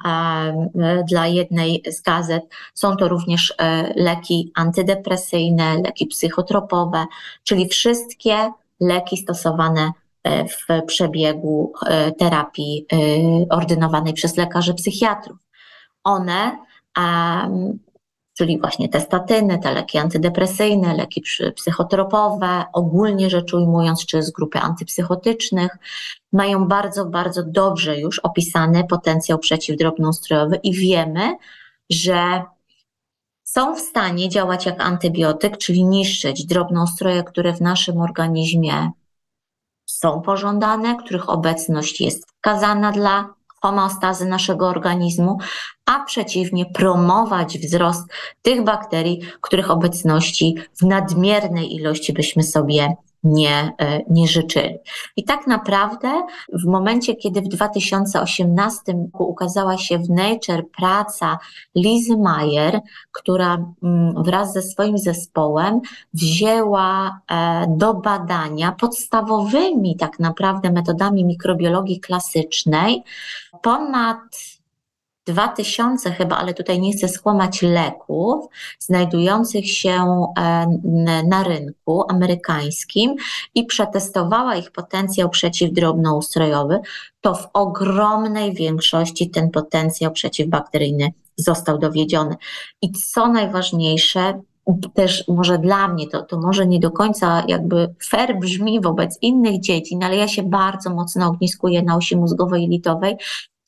[1.09, 2.43] dla jednej z gazet.
[2.75, 3.55] Są to również
[3.97, 7.07] leki antydepresyjne, leki psychotropowe,
[7.45, 9.93] czyli wszystkie leki stosowane
[10.25, 11.73] w przebiegu
[12.19, 12.87] terapii
[13.51, 15.52] ordynowanej przez lekarzy psychiatrów.
[16.05, 16.59] One
[18.35, 21.23] czyli właśnie te statyny, te leki antydepresyjne, leki
[21.55, 25.77] psychotropowe, ogólnie rzecz ujmując, czy z grupy antypsychotycznych,
[26.33, 31.37] mają bardzo, bardzo dobrze już opisany potencjał przeciwdrobnoustrojowy i wiemy,
[31.91, 32.43] że
[33.45, 38.91] są w stanie działać jak antybiotyk, czyli niszczyć drobnoustroje, które w naszym organizmie
[39.87, 45.39] są pożądane, których obecność jest wskazana dla homeostazy naszego organizmu,
[45.87, 48.03] a przeciwnie promować wzrost
[48.43, 54.75] tych bakterii, których obecności w nadmiernej ilości byśmy sobie nie, e, nie życzyli.
[55.17, 56.23] I tak naprawdę
[56.53, 61.39] w momencie, kiedy w 2018 roku ukazała się w Nature praca
[61.75, 62.81] Lizy Mayer,
[63.13, 65.81] która mm, wraz ze swoim zespołem
[66.15, 73.03] wzięła e, do badania podstawowymi tak naprawdę metodami mikrobiologii klasycznej
[73.63, 74.19] ponad
[75.27, 78.47] 2000 chyba, ale tutaj nie chcę skłamać leków
[78.79, 80.67] znajdujących się e,
[81.29, 83.15] na rynku amerykańskim
[83.55, 86.81] i przetestowała ich potencjał przeciwdrobnoustrojowy,
[87.21, 92.37] to w ogromnej większości ten potencjał przeciwbakteryjny został dowiedziony.
[92.83, 94.41] I co najważniejsze,
[94.95, 99.61] też może dla mnie to, to może nie do końca jakby fair brzmi wobec innych
[99.61, 103.17] dziedzin, ale ja się bardzo mocno ogniskuję na osi mózgowej i litowej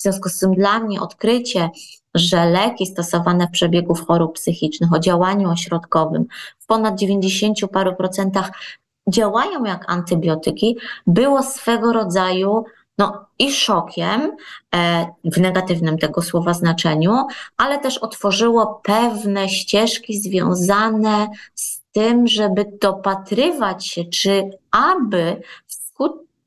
[0.05, 1.71] związku z tym dla mnie odkrycie,
[2.15, 6.27] że leki stosowane w przebiegu chorób psychicznych o działaniu ośrodkowym
[6.59, 8.51] w ponad 90 paru procentach
[9.09, 12.65] działają jak antybiotyki, było swego rodzaju
[12.99, 14.37] no, i szokiem
[14.75, 22.67] e, w negatywnym tego słowa znaczeniu, ale też otworzyło pewne ścieżki związane z tym, żeby
[22.81, 25.43] dopatrywać się, czy aby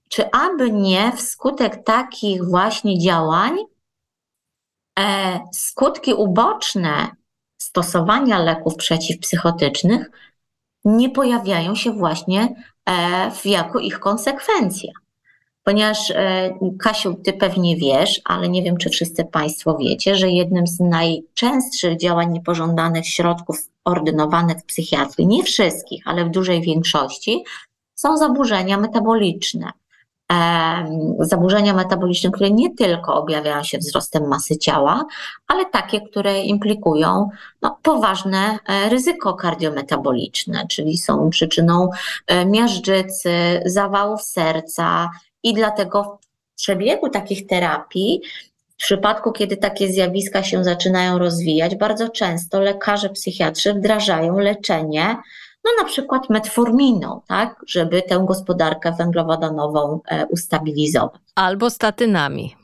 [0.10, 3.58] czy aby nie wskutek takich właśnie działań
[5.00, 7.08] e, skutki uboczne
[7.58, 10.12] stosowania leków przeciwpsychotycznych
[10.86, 14.92] nie pojawiają się właśnie e, w, jako ich konsekwencja.
[15.64, 20.68] Ponieważ, e, Kasiu, ty pewnie wiesz, ale nie wiem, czy wszyscy Państwo wiecie, że jednym
[20.68, 27.44] z najczęstszych działań niepożądanych środków ordynowanych w psychiatrii, nie wszystkich, ale w dużej większości,
[27.96, 29.72] są zaburzenia metaboliczne
[31.20, 35.06] zaburzenia metaboliczne, które nie tylko objawiają się wzrostem masy ciała,
[35.48, 37.30] ale takie, które implikują
[37.62, 41.90] no, poważne e, ryzyko kardiometaboliczne, czyli są przyczyną
[42.28, 45.10] e, miażdżycy, zawałów serca
[45.44, 48.22] i dlatego w przebiegu takich terapii
[48.70, 55.18] w przypadku, kiedy takie zjawiska się zaczynają rozwijać, bardzo często lekarze psychiatrzy wdrażają leczenie
[55.68, 61.22] no na przykład metforminą, tak, żeby tę gospodarkę węglowodanową e, ustabilizować.
[61.36, 62.56] Albo statynami.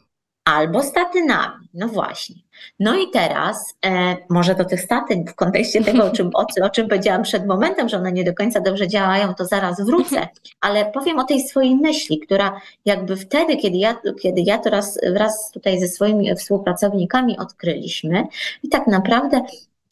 [0.46, 2.36] Albo statynami, no właśnie.
[2.80, 6.70] No i teraz, e, może do tych statyn w kontekście tego, o czym, o, o,
[6.70, 10.28] czym powiedziałam przed momentem, że one nie do końca dobrze działają, to zaraz wrócę,
[10.62, 15.00] ale powiem o tej swojej myśli, która jakby wtedy, kiedy ja, kiedy ja to raz,
[15.14, 18.28] wraz tutaj ze swoimi współpracownikami odkryliśmy
[18.64, 19.42] i tak naprawdę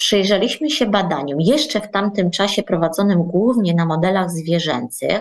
[0.02, 5.20] przyjrzeliśmy się badaniom jeszcze w tamtym czasie prowadzonym głównie na modelach zwierzęcych,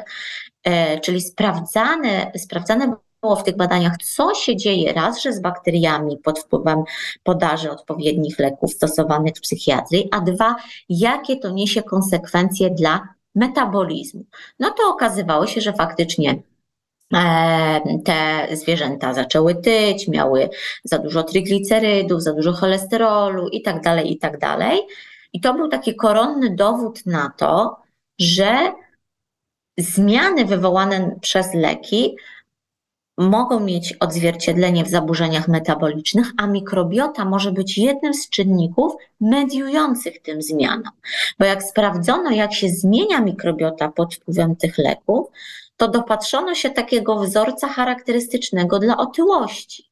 [0.64, 6.18] e, czyli sprawdzane, sprawdzane było w tych badaniach, co się dzieje raz, że z bakteriami
[6.18, 6.82] pod wpływem
[7.22, 10.56] podaży odpowiednich leków stosowanych w psychiatrii, a dwa,
[10.88, 14.24] jakie to niesie konsekwencje dla metabolizmu.
[14.58, 16.42] No to okazywało się, że faktycznie
[18.04, 20.50] te zwierzęta zaczęły tyć, miały
[20.84, 24.38] za dużo triglicerydów, za dużo cholesterolu i tak dalej, i tak.
[25.32, 27.76] I to był taki koronny dowód na to,
[28.18, 28.72] że
[29.78, 32.16] zmiany wywołane przez leki
[33.18, 40.42] mogą mieć odzwierciedlenie w zaburzeniach metabolicznych, a mikrobiota może być jednym z czynników mediujących tym
[40.42, 40.92] zmianom.
[41.38, 45.26] Bo jak sprawdzono, jak się zmienia mikrobiota pod wpływem tych leków,
[45.81, 49.91] to dopatrzono się takiego wzorca charakterystycznego dla otyłości.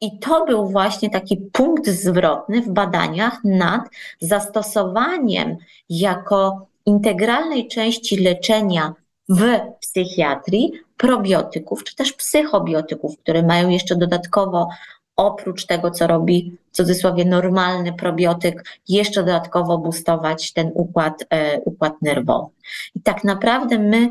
[0.00, 3.82] I to był właśnie taki punkt zwrotny w badaniach nad
[4.20, 5.56] zastosowaniem
[5.88, 8.94] jako integralnej części leczenia
[9.28, 14.68] w psychiatrii probiotyków, czy też psychobiotyków, które mają jeszcze dodatkowo
[15.16, 22.02] oprócz tego, co robi w cudzysłowie normalny probiotyk, jeszcze dodatkowo boostować ten układ, e, układ
[22.02, 22.50] nerwowy.
[22.94, 24.10] I tak naprawdę my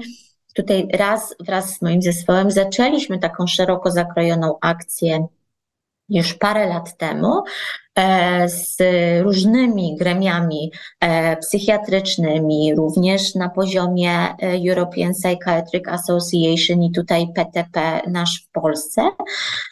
[0.61, 5.27] tutaj raz wraz z moim zespołem zaczęliśmy taką szeroko zakrojoną akcję
[6.09, 7.43] już parę lat temu
[7.95, 8.77] e, z
[9.23, 14.35] różnymi gremiami e, psychiatrycznymi, również na poziomie e,
[14.69, 19.09] European Psychiatric Association i tutaj PTP nasz w Polsce,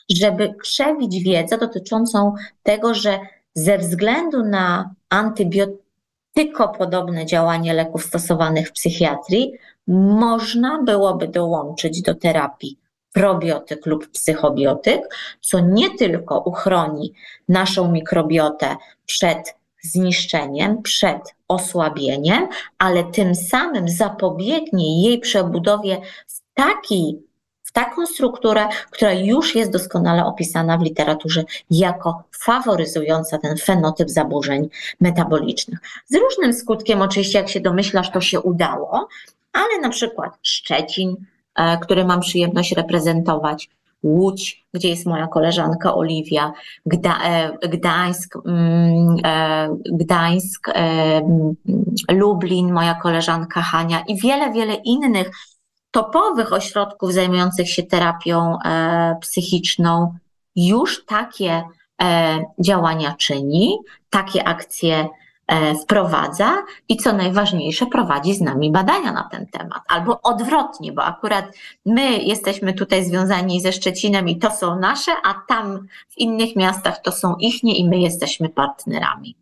[0.09, 2.33] żeby krzewić wiedzę dotyczącą
[2.63, 3.19] tego, że
[3.53, 9.53] ze względu na antybiotykopodobne działanie leków stosowanych w psychiatrii,
[9.87, 12.79] można byłoby dołączyć do terapii
[13.13, 15.01] probiotyk lub psychobiotyk,
[15.41, 17.13] co nie tylko uchroni
[17.49, 18.75] naszą mikrobiotę
[19.05, 27.27] przed zniszczeniem, przed osłabieniem, ale tym samym zapobiegnie jej przebudowie w taki
[27.63, 34.69] w taką strukturę, która już jest doskonale opisana w literaturze jako faworyzująca ten fenotyp zaburzeń
[34.99, 35.79] metabolicznych.
[36.05, 39.07] Z różnym skutkiem, oczywiście, jak się domyślasz, to się udało,
[39.53, 41.15] ale na przykład Szczecin,
[41.57, 43.69] E, które mam przyjemność reprezentować.
[44.03, 46.53] Łódź, gdzie jest moja koleżanka Oliwia,
[46.85, 51.55] Gda, e, Gdańsk, mm, e, Gdańsk, mm,
[52.11, 55.31] Lublin, moja koleżanka Hania i wiele, wiele innych
[55.91, 58.57] topowych ośrodków zajmujących się terapią
[59.21, 60.13] psychiczną
[60.55, 61.63] już takie
[62.59, 63.77] działania czyni,
[64.09, 65.07] takie akcje
[65.83, 69.81] wprowadza i co najważniejsze, prowadzi z nami badania na ten temat.
[69.87, 71.45] Albo odwrotnie, bo akurat
[71.85, 77.01] my jesteśmy tutaj związani ze Szczecinem i to są nasze, a tam w innych miastach
[77.01, 79.35] to są ichnie i my jesteśmy partnerami.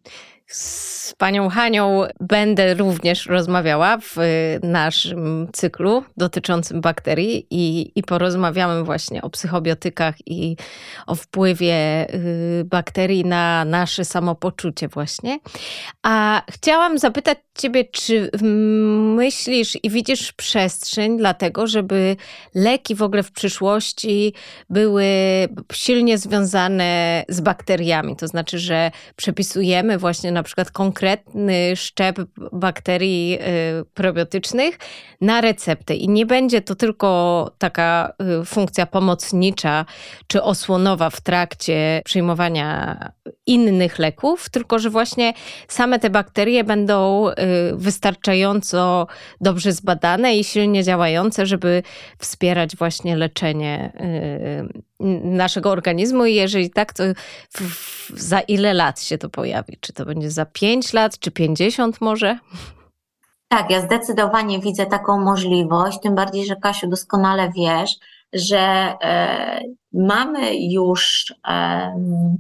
[0.47, 8.83] Z panią Hanią będę również rozmawiała w y, naszym cyklu dotyczącym bakterii i, i porozmawiamy
[8.83, 10.57] właśnie o psychobiotykach i
[11.07, 15.39] o wpływie y, bakterii na nasze samopoczucie właśnie.
[16.03, 18.29] A chciałam zapytać ciebie, czy
[19.15, 22.15] myślisz i widzisz przestrzeń dla tego, żeby
[22.55, 24.33] leki w ogóle w przyszłości
[24.69, 25.05] były
[25.73, 28.15] silnie związane z bakteriami?
[28.15, 32.17] To znaczy, że przepisujemy właśnie na przykład konkretny szczep
[32.51, 33.39] bakterii
[33.81, 34.79] y, probiotycznych
[35.21, 35.95] na receptę.
[35.95, 39.85] I nie będzie to tylko taka y, funkcja pomocnicza
[40.27, 42.99] czy osłonowa w trakcie przyjmowania
[43.45, 45.33] innych leków, tylko że właśnie
[45.67, 47.33] same te bakterie będą y,
[47.73, 49.07] wystarczająco
[49.41, 51.83] dobrze zbadane i silnie działające, żeby
[52.19, 53.91] wspierać właśnie leczenie
[55.23, 57.03] naszego organizmu i jeżeli tak, to
[57.49, 59.77] w, w, za ile lat się to pojawi?
[59.79, 62.39] Czy to będzie za 5 lat, czy 50 może?
[63.47, 67.95] Tak, ja zdecydowanie widzę taką możliwość, tym bardziej, że Kasiu doskonale wiesz,
[68.33, 68.57] że
[69.01, 69.61] e,
[69.93, 71.95] mamy już e,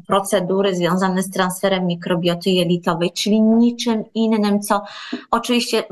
[0.07, 4.81] procedury związane z transferem mikrobioty jelitowej, czyli niczym innym, co
[5.31, 5.83] oczywiście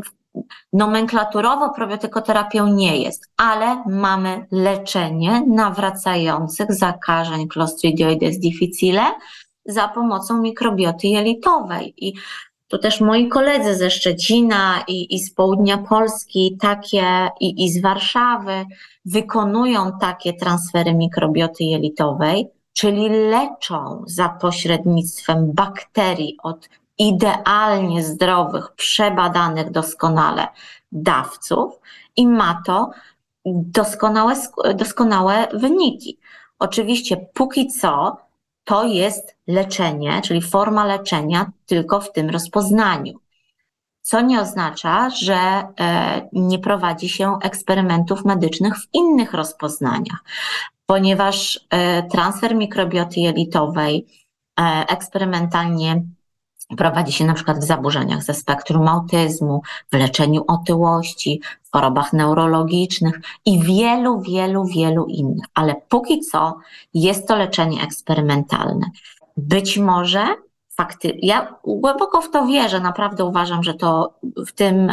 [0.73, 9.01] nomenklaturowo probiotykoterapią nie jest, ale mamy leczenie nawracających zakażeń Clostridioides difficile
[9.65, 11.93] za pomocą mikrobioty jelitowej.
[11.97, 12.13] I
[12.67, 17.81] tu też moi koledzy ze Szczecina i, i z południa Polski takie i, i z
[17.81, 18.65] Warszawy
[19.05, 30.47] wykonują takie transfery mikrobioty jelitowej, czyli leczą za pośrednictwem bakterii od idealnie zdrowych, przebadanych doskonale
[30.91, 31.79] dawców
[32.15, 32.91] i ma to
[33.45, 34.35] doskonałe,
[34.75, 36.17] doskonałe wyniki.
[36.59, 38.17] Oczywiście, póki co
[38.63, 43.13] to jest leczenie, czyli forma leczenia tylko w tym rozpoznaniu.
[44.01, 45.35] Co nie oznacza, że
[45.79, 50.23] e, nie prowadzi się eksperymentów medycznych w innych rozpoznaniach,
[50.85, 54.05] ponieważ e, transfer mikrobioty jelitowej
[54.59, 56.03] e, eksperymentalnie
[56.76, 59.61] prowadzi się na przykład w zaburzeniach ze spektrum autyzmu,
[59.91, 65.45] w leczeniu otyłości, w chorobach neurologicznych i wielu, wielu, wielu innych.
[65.53, 66.57] Ale póki co
[66.93, 68.86] jest to leczenie eksperymentalne.
[69.38, 70.26] Być może
[70.76, 74.13] fakty, ja głęboko w to wierzę, naprawdę uważam, że to
[74.47, 74.91] w tym,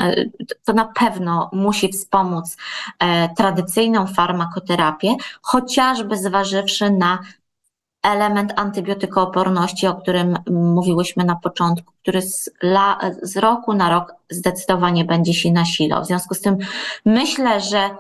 [0.65, 2.57] to na pewno musi wspomóc
[2.99, 7.19] e, tradycyjną farmakoterapię, chociażby zważywszy na
[8.03, 15.05] element antybiotykooporności, o którym mówiłyśmy na początku, który z, la, z roku na rok zdecydowanie
[15.05, 16.03] będzie się nasilał.
[16.03, 16.57] W związku z tym
[17.05, 17.91] myślę, że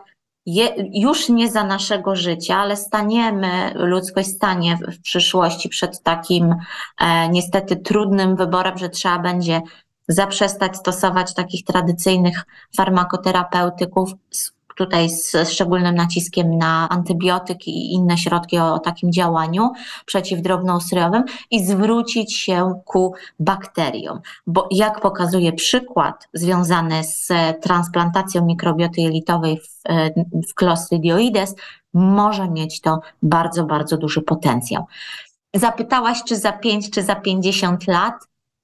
[0.46, 6.54] je, już nie za naszego życia, ale staniemy, ludzkość stanie w, w przyszłości przed takim
[7.00, 9.60] e, niestety trudnym wyborem, że trzeba będzie
[10.08, 12.44] zaprzestać stosować takich tradycyjnych
[12.76, 14.10] farmakoterapeutyków,
[14.80, 19.70] tutaj z szczególnym naciskiem na antybiotyki i inne środki o, o takim działaniu
[20.06, 24.20] przeciwdrobnoustrojowym i zwrócić się ku bakteriom.
[24.46, 27.28] Bo jak pokazuje przykład związany z
[27.62, 29.82] transplantacją mikrobioty jelitowej w,
[30.50, 31.54] w Clostridioides,
[31.94, 34.84] może mieć to bardzo, bardzo duży potencjał.
[35.54, 38.14] Zapytałaś, czy za 5, czy za 50 lat.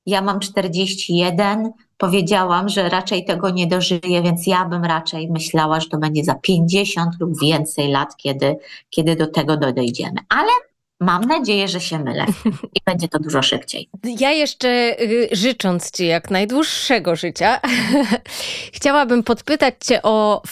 [0.06, 1.72] Ja mam 41.
[1.98, 6.34] Powiedziałam, że raczej tego nie dożyję, więc ja bym raczej myślała, że to będzie za
[6.34, 8.56] 50 lub więcej lat, kiedy,
[8.90, 10.16] kiedy do tego dojdziemy.
[10.28, 10.50] Ale
[11.00, 12.26] Mam nadzieję, że się mylę
[12.74, 13.88] i będzie to dużo szybciej.
[14.04, 14.68] Ja jeszcze
[15.00, 17.60] y, życząc Ci jak najdłuższego życia,
[18.76, 20.42] chciałabym podpytać Cię o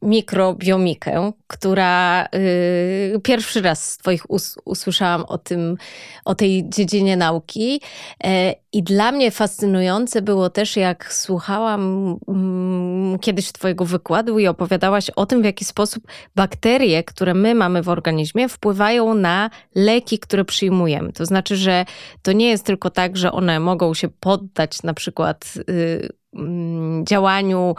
[0.00, 5.76] farmakomikrobiomikę, która y, pierwszy raz z Twoich ust usłyszałam o tym,
[6.24, 7.80] o tej dziedzinie nauki.
[8.24, 15.10] E, I dla mnie fascynujące było też, jak słuchałam mm, kiedyś Twojego wykładu i opowiadałaś
[15.10, 16.04] o tym, w jaki sposób
[16.36, 21.12] bakterie, które my mamy w organizmie, wpływają na leki, które przyjmujemy.
[21.12, 21.84] To znaczy, że
[22.22, 27.74] to nie jest tylko tak, że one mogą się poddać na przykład y, mm, działaniu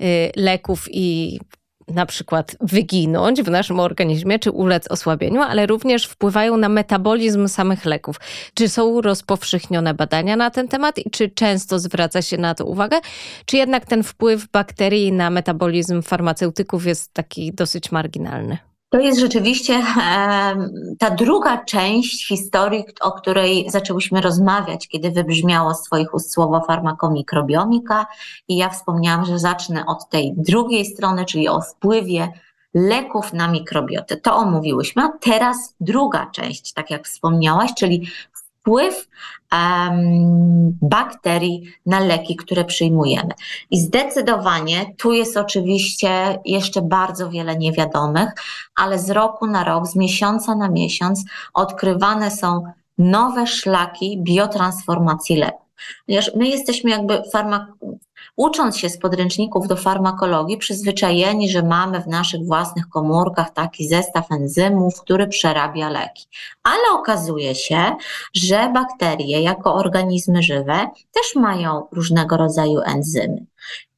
[0.00, 1.38] y, leków i
[1.94, 7.84] na przykład wyginąć w naszym organizmie, czy ulec osłabieniu, ale również wpływają na metabolizm samych
[7.84, 8.16] leków.
[8.54, 13.00] Czy są rozpowszechnione badania na ten temat i czy często zwraca się na to uwagę,
[13.46, 18.71] czy jednak ten wpływ bakterii na metabolizm farmaceutyków jest taki dosyć marginalny?
[18.92, 19.82] To jest rzeczywiście
[20.98, 28.06] ta druga część historii, o której zaczęłyśmy rozmawiać, kiedy wybrzmiało z Twoich ust słowo farmakomikrobiomika
[28.48, 32.32] i ja wspomniałam, że zacznę od tej drugiej strony, czyli o wpływie
[32.74, 34.16] leków na mikrobiotę.
[34.16, 39.08] To omówiłyśmy, a teraz druga część, tak jak wspomniałaś, czyli wpływ
[39.52, 43.30] um, bakterii na leki, które przyjmujemy.
[43.70, 48.28] I zdecydowanie tu jest oczywiście jeszcze bardzo wiele niewiadomych,
[48.76, 51.24] ale z roku na rok, z miesiąca na miesiąc
[51.54, 52.62] odkrywane są
[52.98, 55.62] nowe szlaki biotransformacji leków.
[56.06, 57.62] Ponieważ my jesteśmy jakby farmak
[58.36, 64.32] ucząc się z podręczników do farmakologii, przyzwyczajeni, że mamy w naszych własnych komórkach taki zestaw
[64.32, 66.26] enzymów, który przerabia leki.
[66.62, 67.96] Ale okazuje się,
[68.34, 73.46] że bakterie jako organizmy żywe też mają różnego rodzaju enzymy.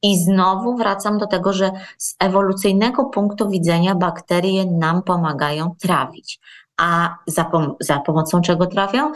[0.01, 6.39] I znowu wracam do tego, że z ewolucyjnego punktu widzenia bakterie nam pomagają trawić
[6.77, 9.11] a za, pom za, pomocą czego trawią?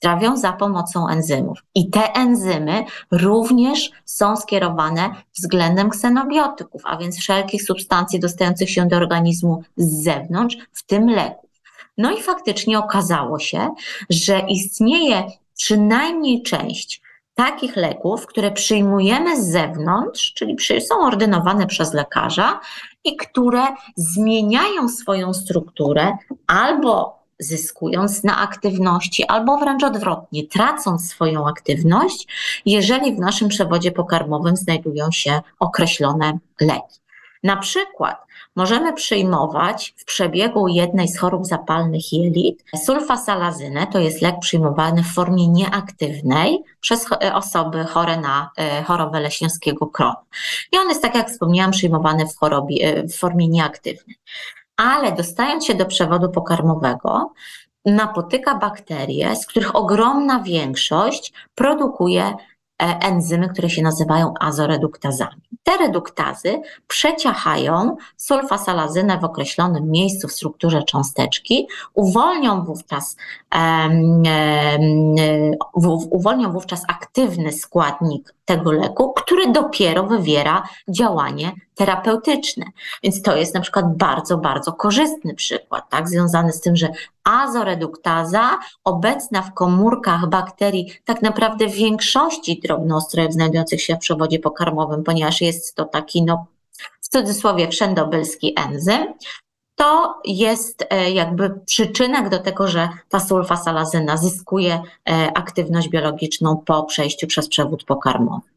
[0.00, 1.58] Trawią za pomocą enzymów.
[1.74, 8.96] I te enzymy również są skierowane względem ksenobiotyków, a więc wszelkich substancji dostających się do
[8.96, 11.50] organizmu z zewnątrz, w tym leków.
[11.98, 13.70] No i faktycznie okazało się,
[14.10, 17.02] że istnieje przynajmniej część
[17.34, 22.60] takich leków, które przyjmujemy z zewnątrz, czyli są ordynowane przez lekarza
[23.04, 23.62] i które
[23.96, 32.26] zmieniają swoją strukturę albo zyskując na aktywności, albo wręcz odwrotnie, tracąc swoją aktywność,
[32.66, 37.00] jeżeli w naszym przewodzie pokarmowym znajdują się określone leki.
[37.42, 38.23] Na przykład
[38.56, 45.14] możemy przyjmować w przebiegu jednej z chorób zapalnych jelit sulfasalazynę, to jest lek przyjmowany w
[45.14, 50.14] formie nieaktywnej przez osoby chore na e, chorobę leśniowskiego kronu.
[50.72, 54.16] I on jest, tak jak wspomniałam, przyjmowany w, chorobie, e, w formie nieaktywnej.
[54.76, 57.32] Ale dostając się do przewodu pokarmowego,
[57.84, 65.42] napotyka bakterie, z których ogromna większość produkuje E, enzymy, które się nazywają azoreduktazami.
[65.62, 73.16] Te reduktazy przeciachają sulfasalazynę w określonym miejscu w strukturze cząsteczki, uwolnią wówczas,
[73.54, 74.22] um,
[75.76, 82.64] um, uwolnią wówczas aktywny składnik tego leku, który dopiero wywiera działanie terapeutyczne.
[83.02, 86.88] Więc to jest na przykład bardzo, bardzo korzystny przykład, tak, związany z tym, że
[87.24, 95.02] azoreduktaza obecna w komórkach bakterii, tak naprawdę w większości drobnoustrojów znajdujących się w przewodzie pokarmowym,
[95.04, 96.46] ponieważ jest to taki, no,
[97.00, 99.14] w cudzysłowie wszędobylski enzym,
[99.76, 106.82] to jest e, jakby przyczynek do tego, że ta sulfasalazyna zyskuje e, aktywność biologiczną po
[106.82, 108.48] przejściu przez przewód pokarmowy.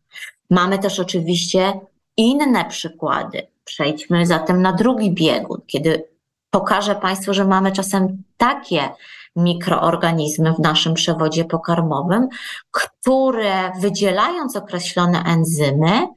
[0.49, 1.79] Mamy też oczywiście
[2.17, 3.47] inne przykłady.
[3.63, 6.03] Przejdźmy zatem na drugi biegun, kiedy
[6.49, 8.89] pokażę Państwu, że mamy czasem takie
[9.35, 12.27] mikroorganizmy w naszym przewodzie pokarmowym,
[12.71, 16.07] które wydzielając określone enzymy,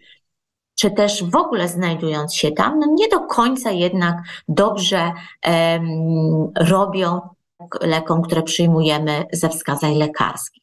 [0.74, 4.16] czy też w ogóle znajdując się tam, no nie do końca jednak
[4.48, 5.12] dobrze
[5.46, 7.20] um, robią
[7.80, 10.62] lekom, które przyjmujemy ze wskazań lekarskich.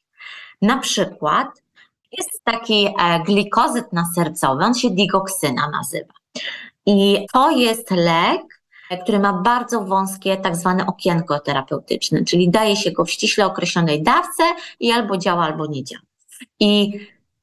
[0.61, 1.47] Na przykład
[2.17, 6.13] jest taki e, glikozyt nasercowy, on się digoksyna nazywa.
[6.85, 8.41] I to jest lek,
[9.03, 14.03] który ma bardzo wąskie tak zwane okienko terapeutyczne, czyli daje się go w ściśle określonej
[14.03, 14.43] dawce
[14.79, 16.01] i albo działa, albo nie działa.
[16.59, 16.99] I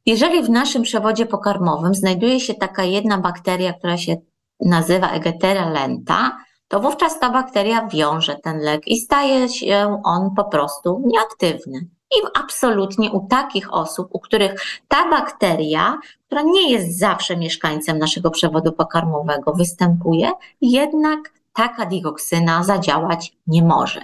[0.07, 4.17] jeżeli w naszym przewodzie pokarmowym znajduje się taka jedna bakteria, która się
[4.61, 10.45] nazywa Egetera lenta, to wówczas ta bakteria wiąże ten lek i staje się on po
[10.45, 11.89] prostu nieaktywny.
[12.11, 14.55] I absolutnie u takich osób, u których
[14.89, 20.31] ta bakteria, która nie jest zawsze mieszkańcem naszego przewodu pokarmowego, występuje,
[20.61, 24.03] jednak taka digoksyna zadziałać nie może.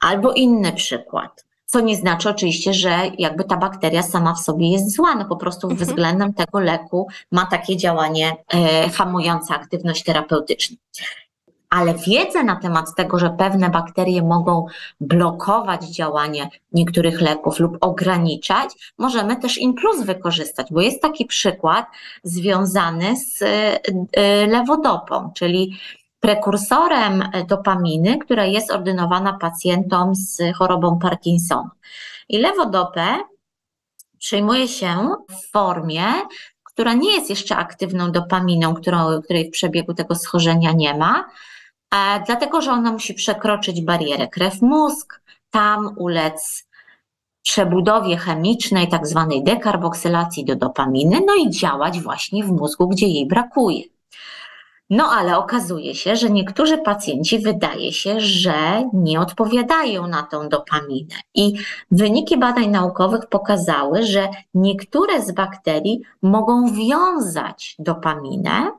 [0.00, 1.44] Albo inny przykład.
[1.66, 5.36] Co nie znaczy oczywiście, że jakby ta bakteria sama w sobie jest zła, no po
[5.36, 5.88] prostu mhm.
[5.88, 10.76] względem tego leku ma takie działanie e, hamujące aktywność terapeutyczną
[11.72, 14.66] ale wiedzę na temat tego, że pewne bakterie mogą
[15.00, 21.86] blokować działanie niektórych leków lub ograniczać, możemy też in plus wykorzystać, bo jest taki przykład
[22.22, 23.80] związany z e,
[24.12, 25.78] e, lewodopą, czyli
[26.20, 31.70] prekursorem dopaminy, która jest ordynowana pacjentom z chorobą Parkinsona.
[32.28, 33.18] I lewodopę
[34.18, 36.04] przyjmuje się w formie,
[36.64, 38.74] która nie jest jeszcze aktywną dopaminą,
[39.24, 41.24] której w przebiegu tego schorzenia nie ma,
[42.26, 45.20] dlatego że ona musi przekroczyć barierę krew-mózg,
[45.50, 46.66] tam ulec
[47.42, 53.26] przebudowie chemicznej, tak zwanej dekarboksylacji do dopaminy, no i działać właśnie w mózgu, gdzie jej
[53.26, 53.82] brakuje.
[54.90, 61.14] No ale okazuje się, że niektórzy pacjenci wydaje się, że nie odpowiadają na tą dopaminę.
[61.34, 61.54] I
[61.90, 68.70] wyniki badań naukowych pokazały, że niektóre z bakterii mogą wiązać dopaminę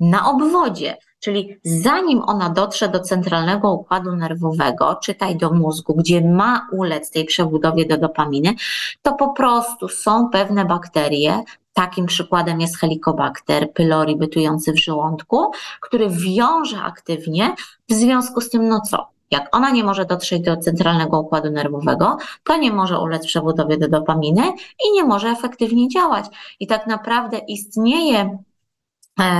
[0.00, 0.96] na obwodzie.
[1.22, 7.24] Czyli zanim ona dotrze do centralnego układu nerwowego, czytaj do mózgu, gdzie ma ulec tej
[7.24, 8.54] przebudowie do dopaminy,
[9.02, 11.42] to po prostu są pewne bakterie,
[11.74, 15.50] Takim przykładem jest helikobakter pylori bytujący w żołądku,
[15.80, 17.54] który wiąże aktywnie,
[17.88, 19.08] w związku z tym, no co?
[19.30, 23.88] Jak ona nie może dotrzeć do centralnego układu nerwowego, to nie może ulec przebudowie do
[23.88, 24.42] dopaminy
[24.86, 26.26] i nie może efektywnie działać.
[26.60, 28.38] I tak naprawdę istnieje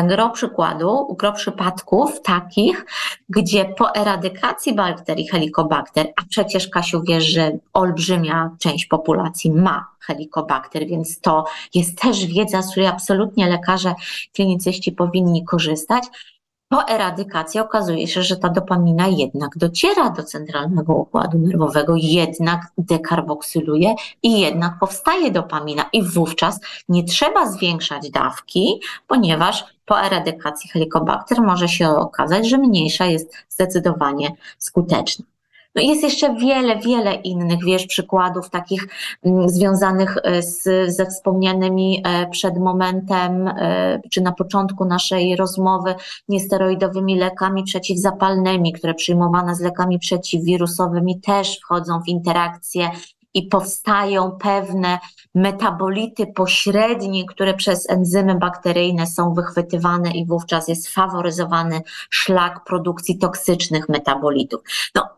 [0.07, 2.87] gro przykładu, gro przypadków takich,
[3.29, 10.87] gdzie po eradykacji bakterii helikobakter, a przecież Kasiu wiesz, że olbrzymia część populacji ma helikobakter,
[10.87, 11.45] więc to
[11.75, 13.95] jest też wiedza, z której absolutnie lekarze,
[14.35, 16.05] klinicyści powinni korzystać,
[16.73, 23.95] po eradykacji okazuje się, że ta dopamina jednak dociera do centralnego układu nerwowego, jednak dekarboksyluje
[24.23, 31.69] i jednak powstaje dopamina i wówczas nie trzeba zwiększać dawki, ponieważ po eradykacji helikobakter może
[31.69, 35.32] się okazać, że mniejsza jest zdecydowanie skuteczna.
[35.75, 38.89] No jest jeszcze wiele, wiele innych, wiesz, przykładów takich
[39.25, 40.63] mm, związanych e, z,
[40.97, 45.95] ze wspomnianymi e, przed momentem, e, czy na początku naszej rozmowy,
[46.29, 52.91] niesteroidowymi lekami przeciwzapalnymi, które przyjmowane z lekami przeciwwirusowymi też wchodzą w interakcję
[53.35, 54.99] i powstają pewne
[55.35, 63.89] metabolity pośrednie, które przez enzymy bakteryjne są wychwytywane i wówczas jest faworyzowany szlak produkcji toksycznych
[63.89, 64.61] metabolitów.
[64.95, 65.09] No,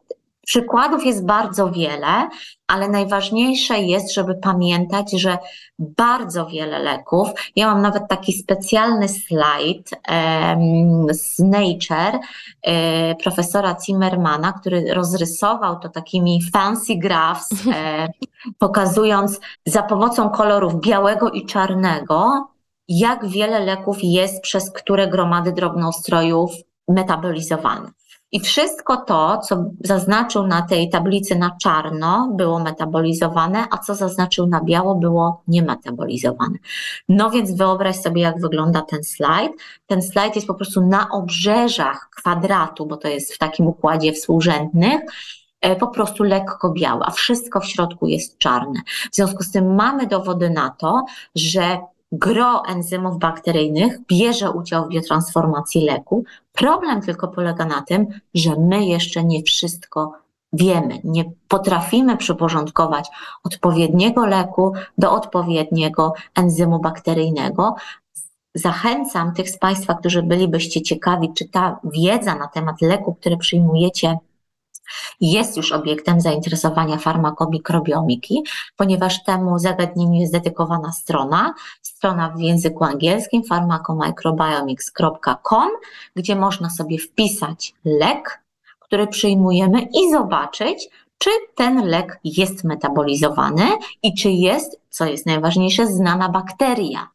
[0.46, 2.28] Przykładów jest bardzo wiele,
[2.66, 5.38] ale najważniejsze jest, żeby pamiętać, że
[5.78, 12.18] bardzo wiele leków, ja mam nawet taki specjalny slajd um, z Nature
[12.66, 17.74] um, profesora Zimmermana, który rozrysował to takimi fancy graphs, um,
[18.58, 22.48] pokazując za pomocą kolorów białego i czarnego,
[22.88, 26.50] jak wiele leków jest przez które gromady drobnoustrojów
[26.88, 27.90] metabolizowane.
[28.34, 34.46] I wszystko to, co zaznaczył na tej tablicy na czarno, było metabolizowane, a co zaznaczył
[34.46, 36.58] na biało, było niemetabolizowane.
[37.08, 39.52] No więc wyobraź sobie, jak wygląda ten slajd.
[39.86, 45.00] Ten slajd jest po prostu na obrzeżach kwadratu, bo to jest w takim układzie współrzędnych
[45.60, 48.80] e, po prostu lekko białe, a wszystko w środku jest czarne.
[49.12, 51.04] W związku z tym mamy dowody na to,
[51.34, 51.78] że
[52.12, 56.24] gro enzymów bakteryjnych bierze udział w biotransformacji leku.
[56.52, 60.12] Problem tylko polega na tym, że my jeszcze nie wszystko
[60.52, 63.08] wiemy, nie potrafimy przyporządkować
[63.44, 67.74] odpowiedniego leku do odpowiedniego enzymu bakteryjnego.
[68.54, 74.18] Zachęcam tych z Państwa, którzy bylibyście ciekawi, czy ta wiedza na temat leku, który przyjmujecie,
[75.20, 78.34] jest już obiektem zainteresowania farmakomikrobiomiky,
[78.76, 85.70] ponieważ temu zagadnieniu jest dedykowana strona, strona w języku angielskim pharmacomicrobiomics.com,
[86.16, 88.42] gdzie można sobie wpisać lek,
[88.80, 93.66] który przyjmujemy i zobaczyć, czy ten lek jest metabolizowany
[94.02, 97.13] i czy jest, co jest najważniejsze, znana bakteria,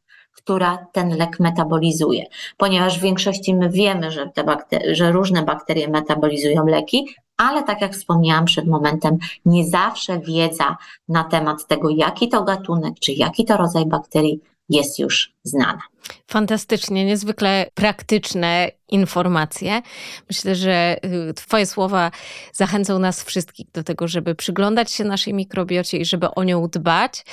[0.50, 2.26] która ten lek metabolizuje.
[2.58, 7.82] Ponieważ w większości my wiemy, że, te bakterie, że różne bakterie metabolizują leki, ale tak
[7.82, 10.78] jak wspomniałam przed momentem, nie zawsze wiedza
[11.10, 14.39] na temat tego, jaki to gatunek, czy jaki to rodzaj bakterii
[14.70, 15.82] jest już znana.
[16.28, 19.81] Fantastycznie, niezwykle praktyczne informacje.
[20.29, 20.97] Myślę, że
[21.29, 22.11] y, Twoje słowa
[22.53, 27.25] zachęcą nas wszystkich do tego, żeby przyglądać się naszej mikrobiocie i żeby o nią dbać,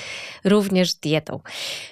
[0.43, 1.39] również dietą.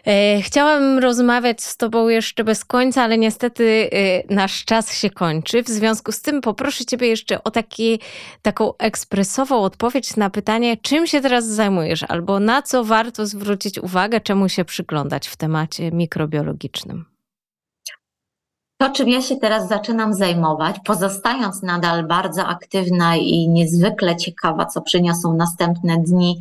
[0.07, 5.63] E, chciałam rozmawiać z Tobą jeszcze bez końca, ale niestety y, nasz czas się kończy.
[5.63, 7.99] W związku z tym poproszę Ciebie jeszcze o taki,
[8.41, 14.21] taką ekspresową odpowiedź na pytanie, czym się teraz zajmujesz, albo na co warto zwrócić uwagę,
[14.21, 17.14] czemu się przyglądać w temacie mikrobiologicznym.
[18.77, 24.81] To, czym ja się teraz zaczynam zajmować, pozostając nadal bardzo aktywna i niezwykle ciekawa, co
[24.81, 26.39] przyniosą następne dni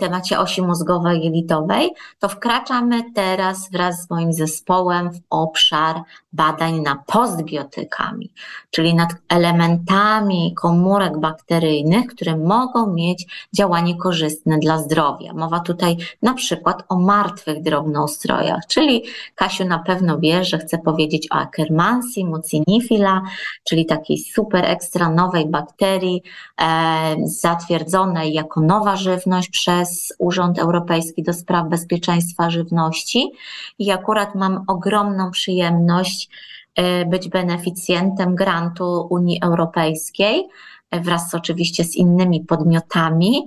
[0.00, 6.02] temacie osi mózgowej jelitowej, to wkraczamy teraz wraz z moim zespołem w obszar
[6.32, 8.32] badań nad postbiotykami,
[8.70, 15.32] czyli nad elementami komórek bakteryjnych, które mogą mieć działanie korzystne dla zdrowia.
[15.32, 19.04] Mowa tutaj na przykład o martwych drobnoustrojach, czyli
[19.34, 21.34] Kasiu na pewno wie, że chcę powiedzieć o
[21.70, 23.22] Akkermansi mucinifila,
[23.64, 26.22] czyli takiej super ekstra nowej bakterii
[26.60, 33.32] e, zatwierdzonej jako nowa żywność przez Urząd Europejski do Spraw Bezpieczeństwa Żywności.
[33.78, 36.30] I akurat mam ogromną przyjemność
[36.74, 40.48] E, być beneficjentem grantu Unii Europejskiej
[40.90, 43.46] e, wraz oczywiście z innymi podmiotami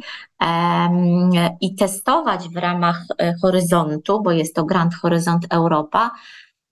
[1.62, 3.02] i testować w ramach
[3.42, 6.12] horyzontu, bo jest to grant Horyzont Europa,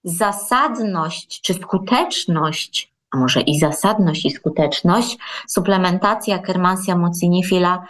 [0.03, 7.83] zasadność czy skuteczność, a może i zasadność i skuteczność suplementacji Akkermansia mucinifila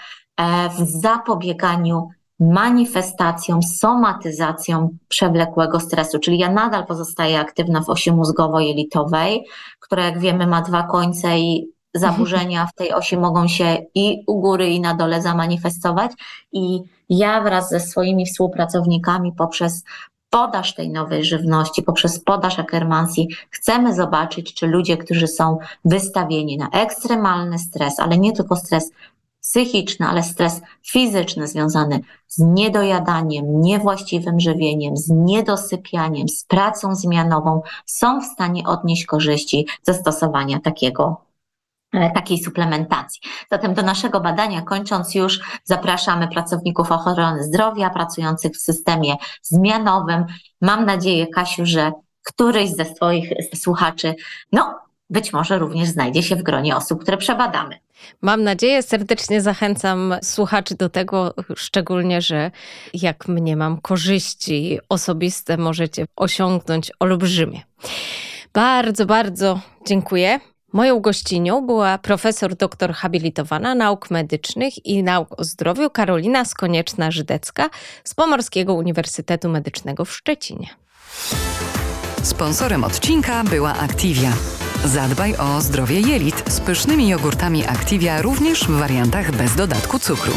[0.79, 2.09] w zapobieganiu
[2.39, 6.19] manifestacją, somatyzacją przewlekłego stresu.
[6.19, 9.39] Czyli ja nadal pozostaję aktywna w osi mózgowo-jelitowej,
[9.79, 14.39] która jak wiemy ma dwa końce i zaburzenia w tej osi mogą się i u
[14.39, 16.11] góry, i na dole zamanifestować.
[16.51, 19.83] I ja wraz ze swoimi współpracownikami poprzez
[20.31, 26.69] podaż tej nowej żywności, poprzez podaż akermansji, chcemy zobaczyć, czy ludzie, którzy są wystawieni na
[26.69, 28.91] ekstremalny stres, ale nie tylko stres
[29.41, 38.21] psychiczny, ale stres fizyczny związany z niedojadaniem, niewłaściwym żywieniem, z niedosypianiem, z pracą zmianową, są
[38.21, 41.30] w stanie odnieść korzyści ze stosowania takiego
[42.13, 43.21] takiej suplementacji.
[43.51, 50.25] Zatem do naszego badania, kończąc już, zapraszamy pracowników ochrony zdrowia pracujących w systemie zmianowym.
[50.61, 51.91] Mam nadzieję, Kasiu, że
[52.23, 54.15] któryś ze swoich słuchaczy,
[54.51, 54.79] no,
[55.09, 57.79] być może również znajdzie się w gronie osób, które przebadamy.
[58.21, 62.51] Mam nadzieję, serdecznie zachęcam słuchaczy do tego, szczególnie, że
[62.93, 67.61] jak mnie mam korzyści osobiste, możecie osiągnąć olbrzymie.
[68.53, 70.39] Bardzo, bardzo dziękuję.
[70.73, 77.69] Moją gościnią była profesor doktor habilitowana nauk medycznych i nauk o zdrowiu Karolina Skonieczna-Żydecka
[78.03, 80.67] z Pomorskiego Uniwersytetu Medycznego w Szczecinie.
[82.23, 84.31] Sponsorem odcinka była Activia.
[84.85, 90.33] Zadbaj o zdrowie jelit z pysznymi jogurtami Activia również w wariantach bez dodatku cukru.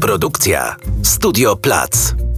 [0.00, 2.29] Produkcja Studio Plac.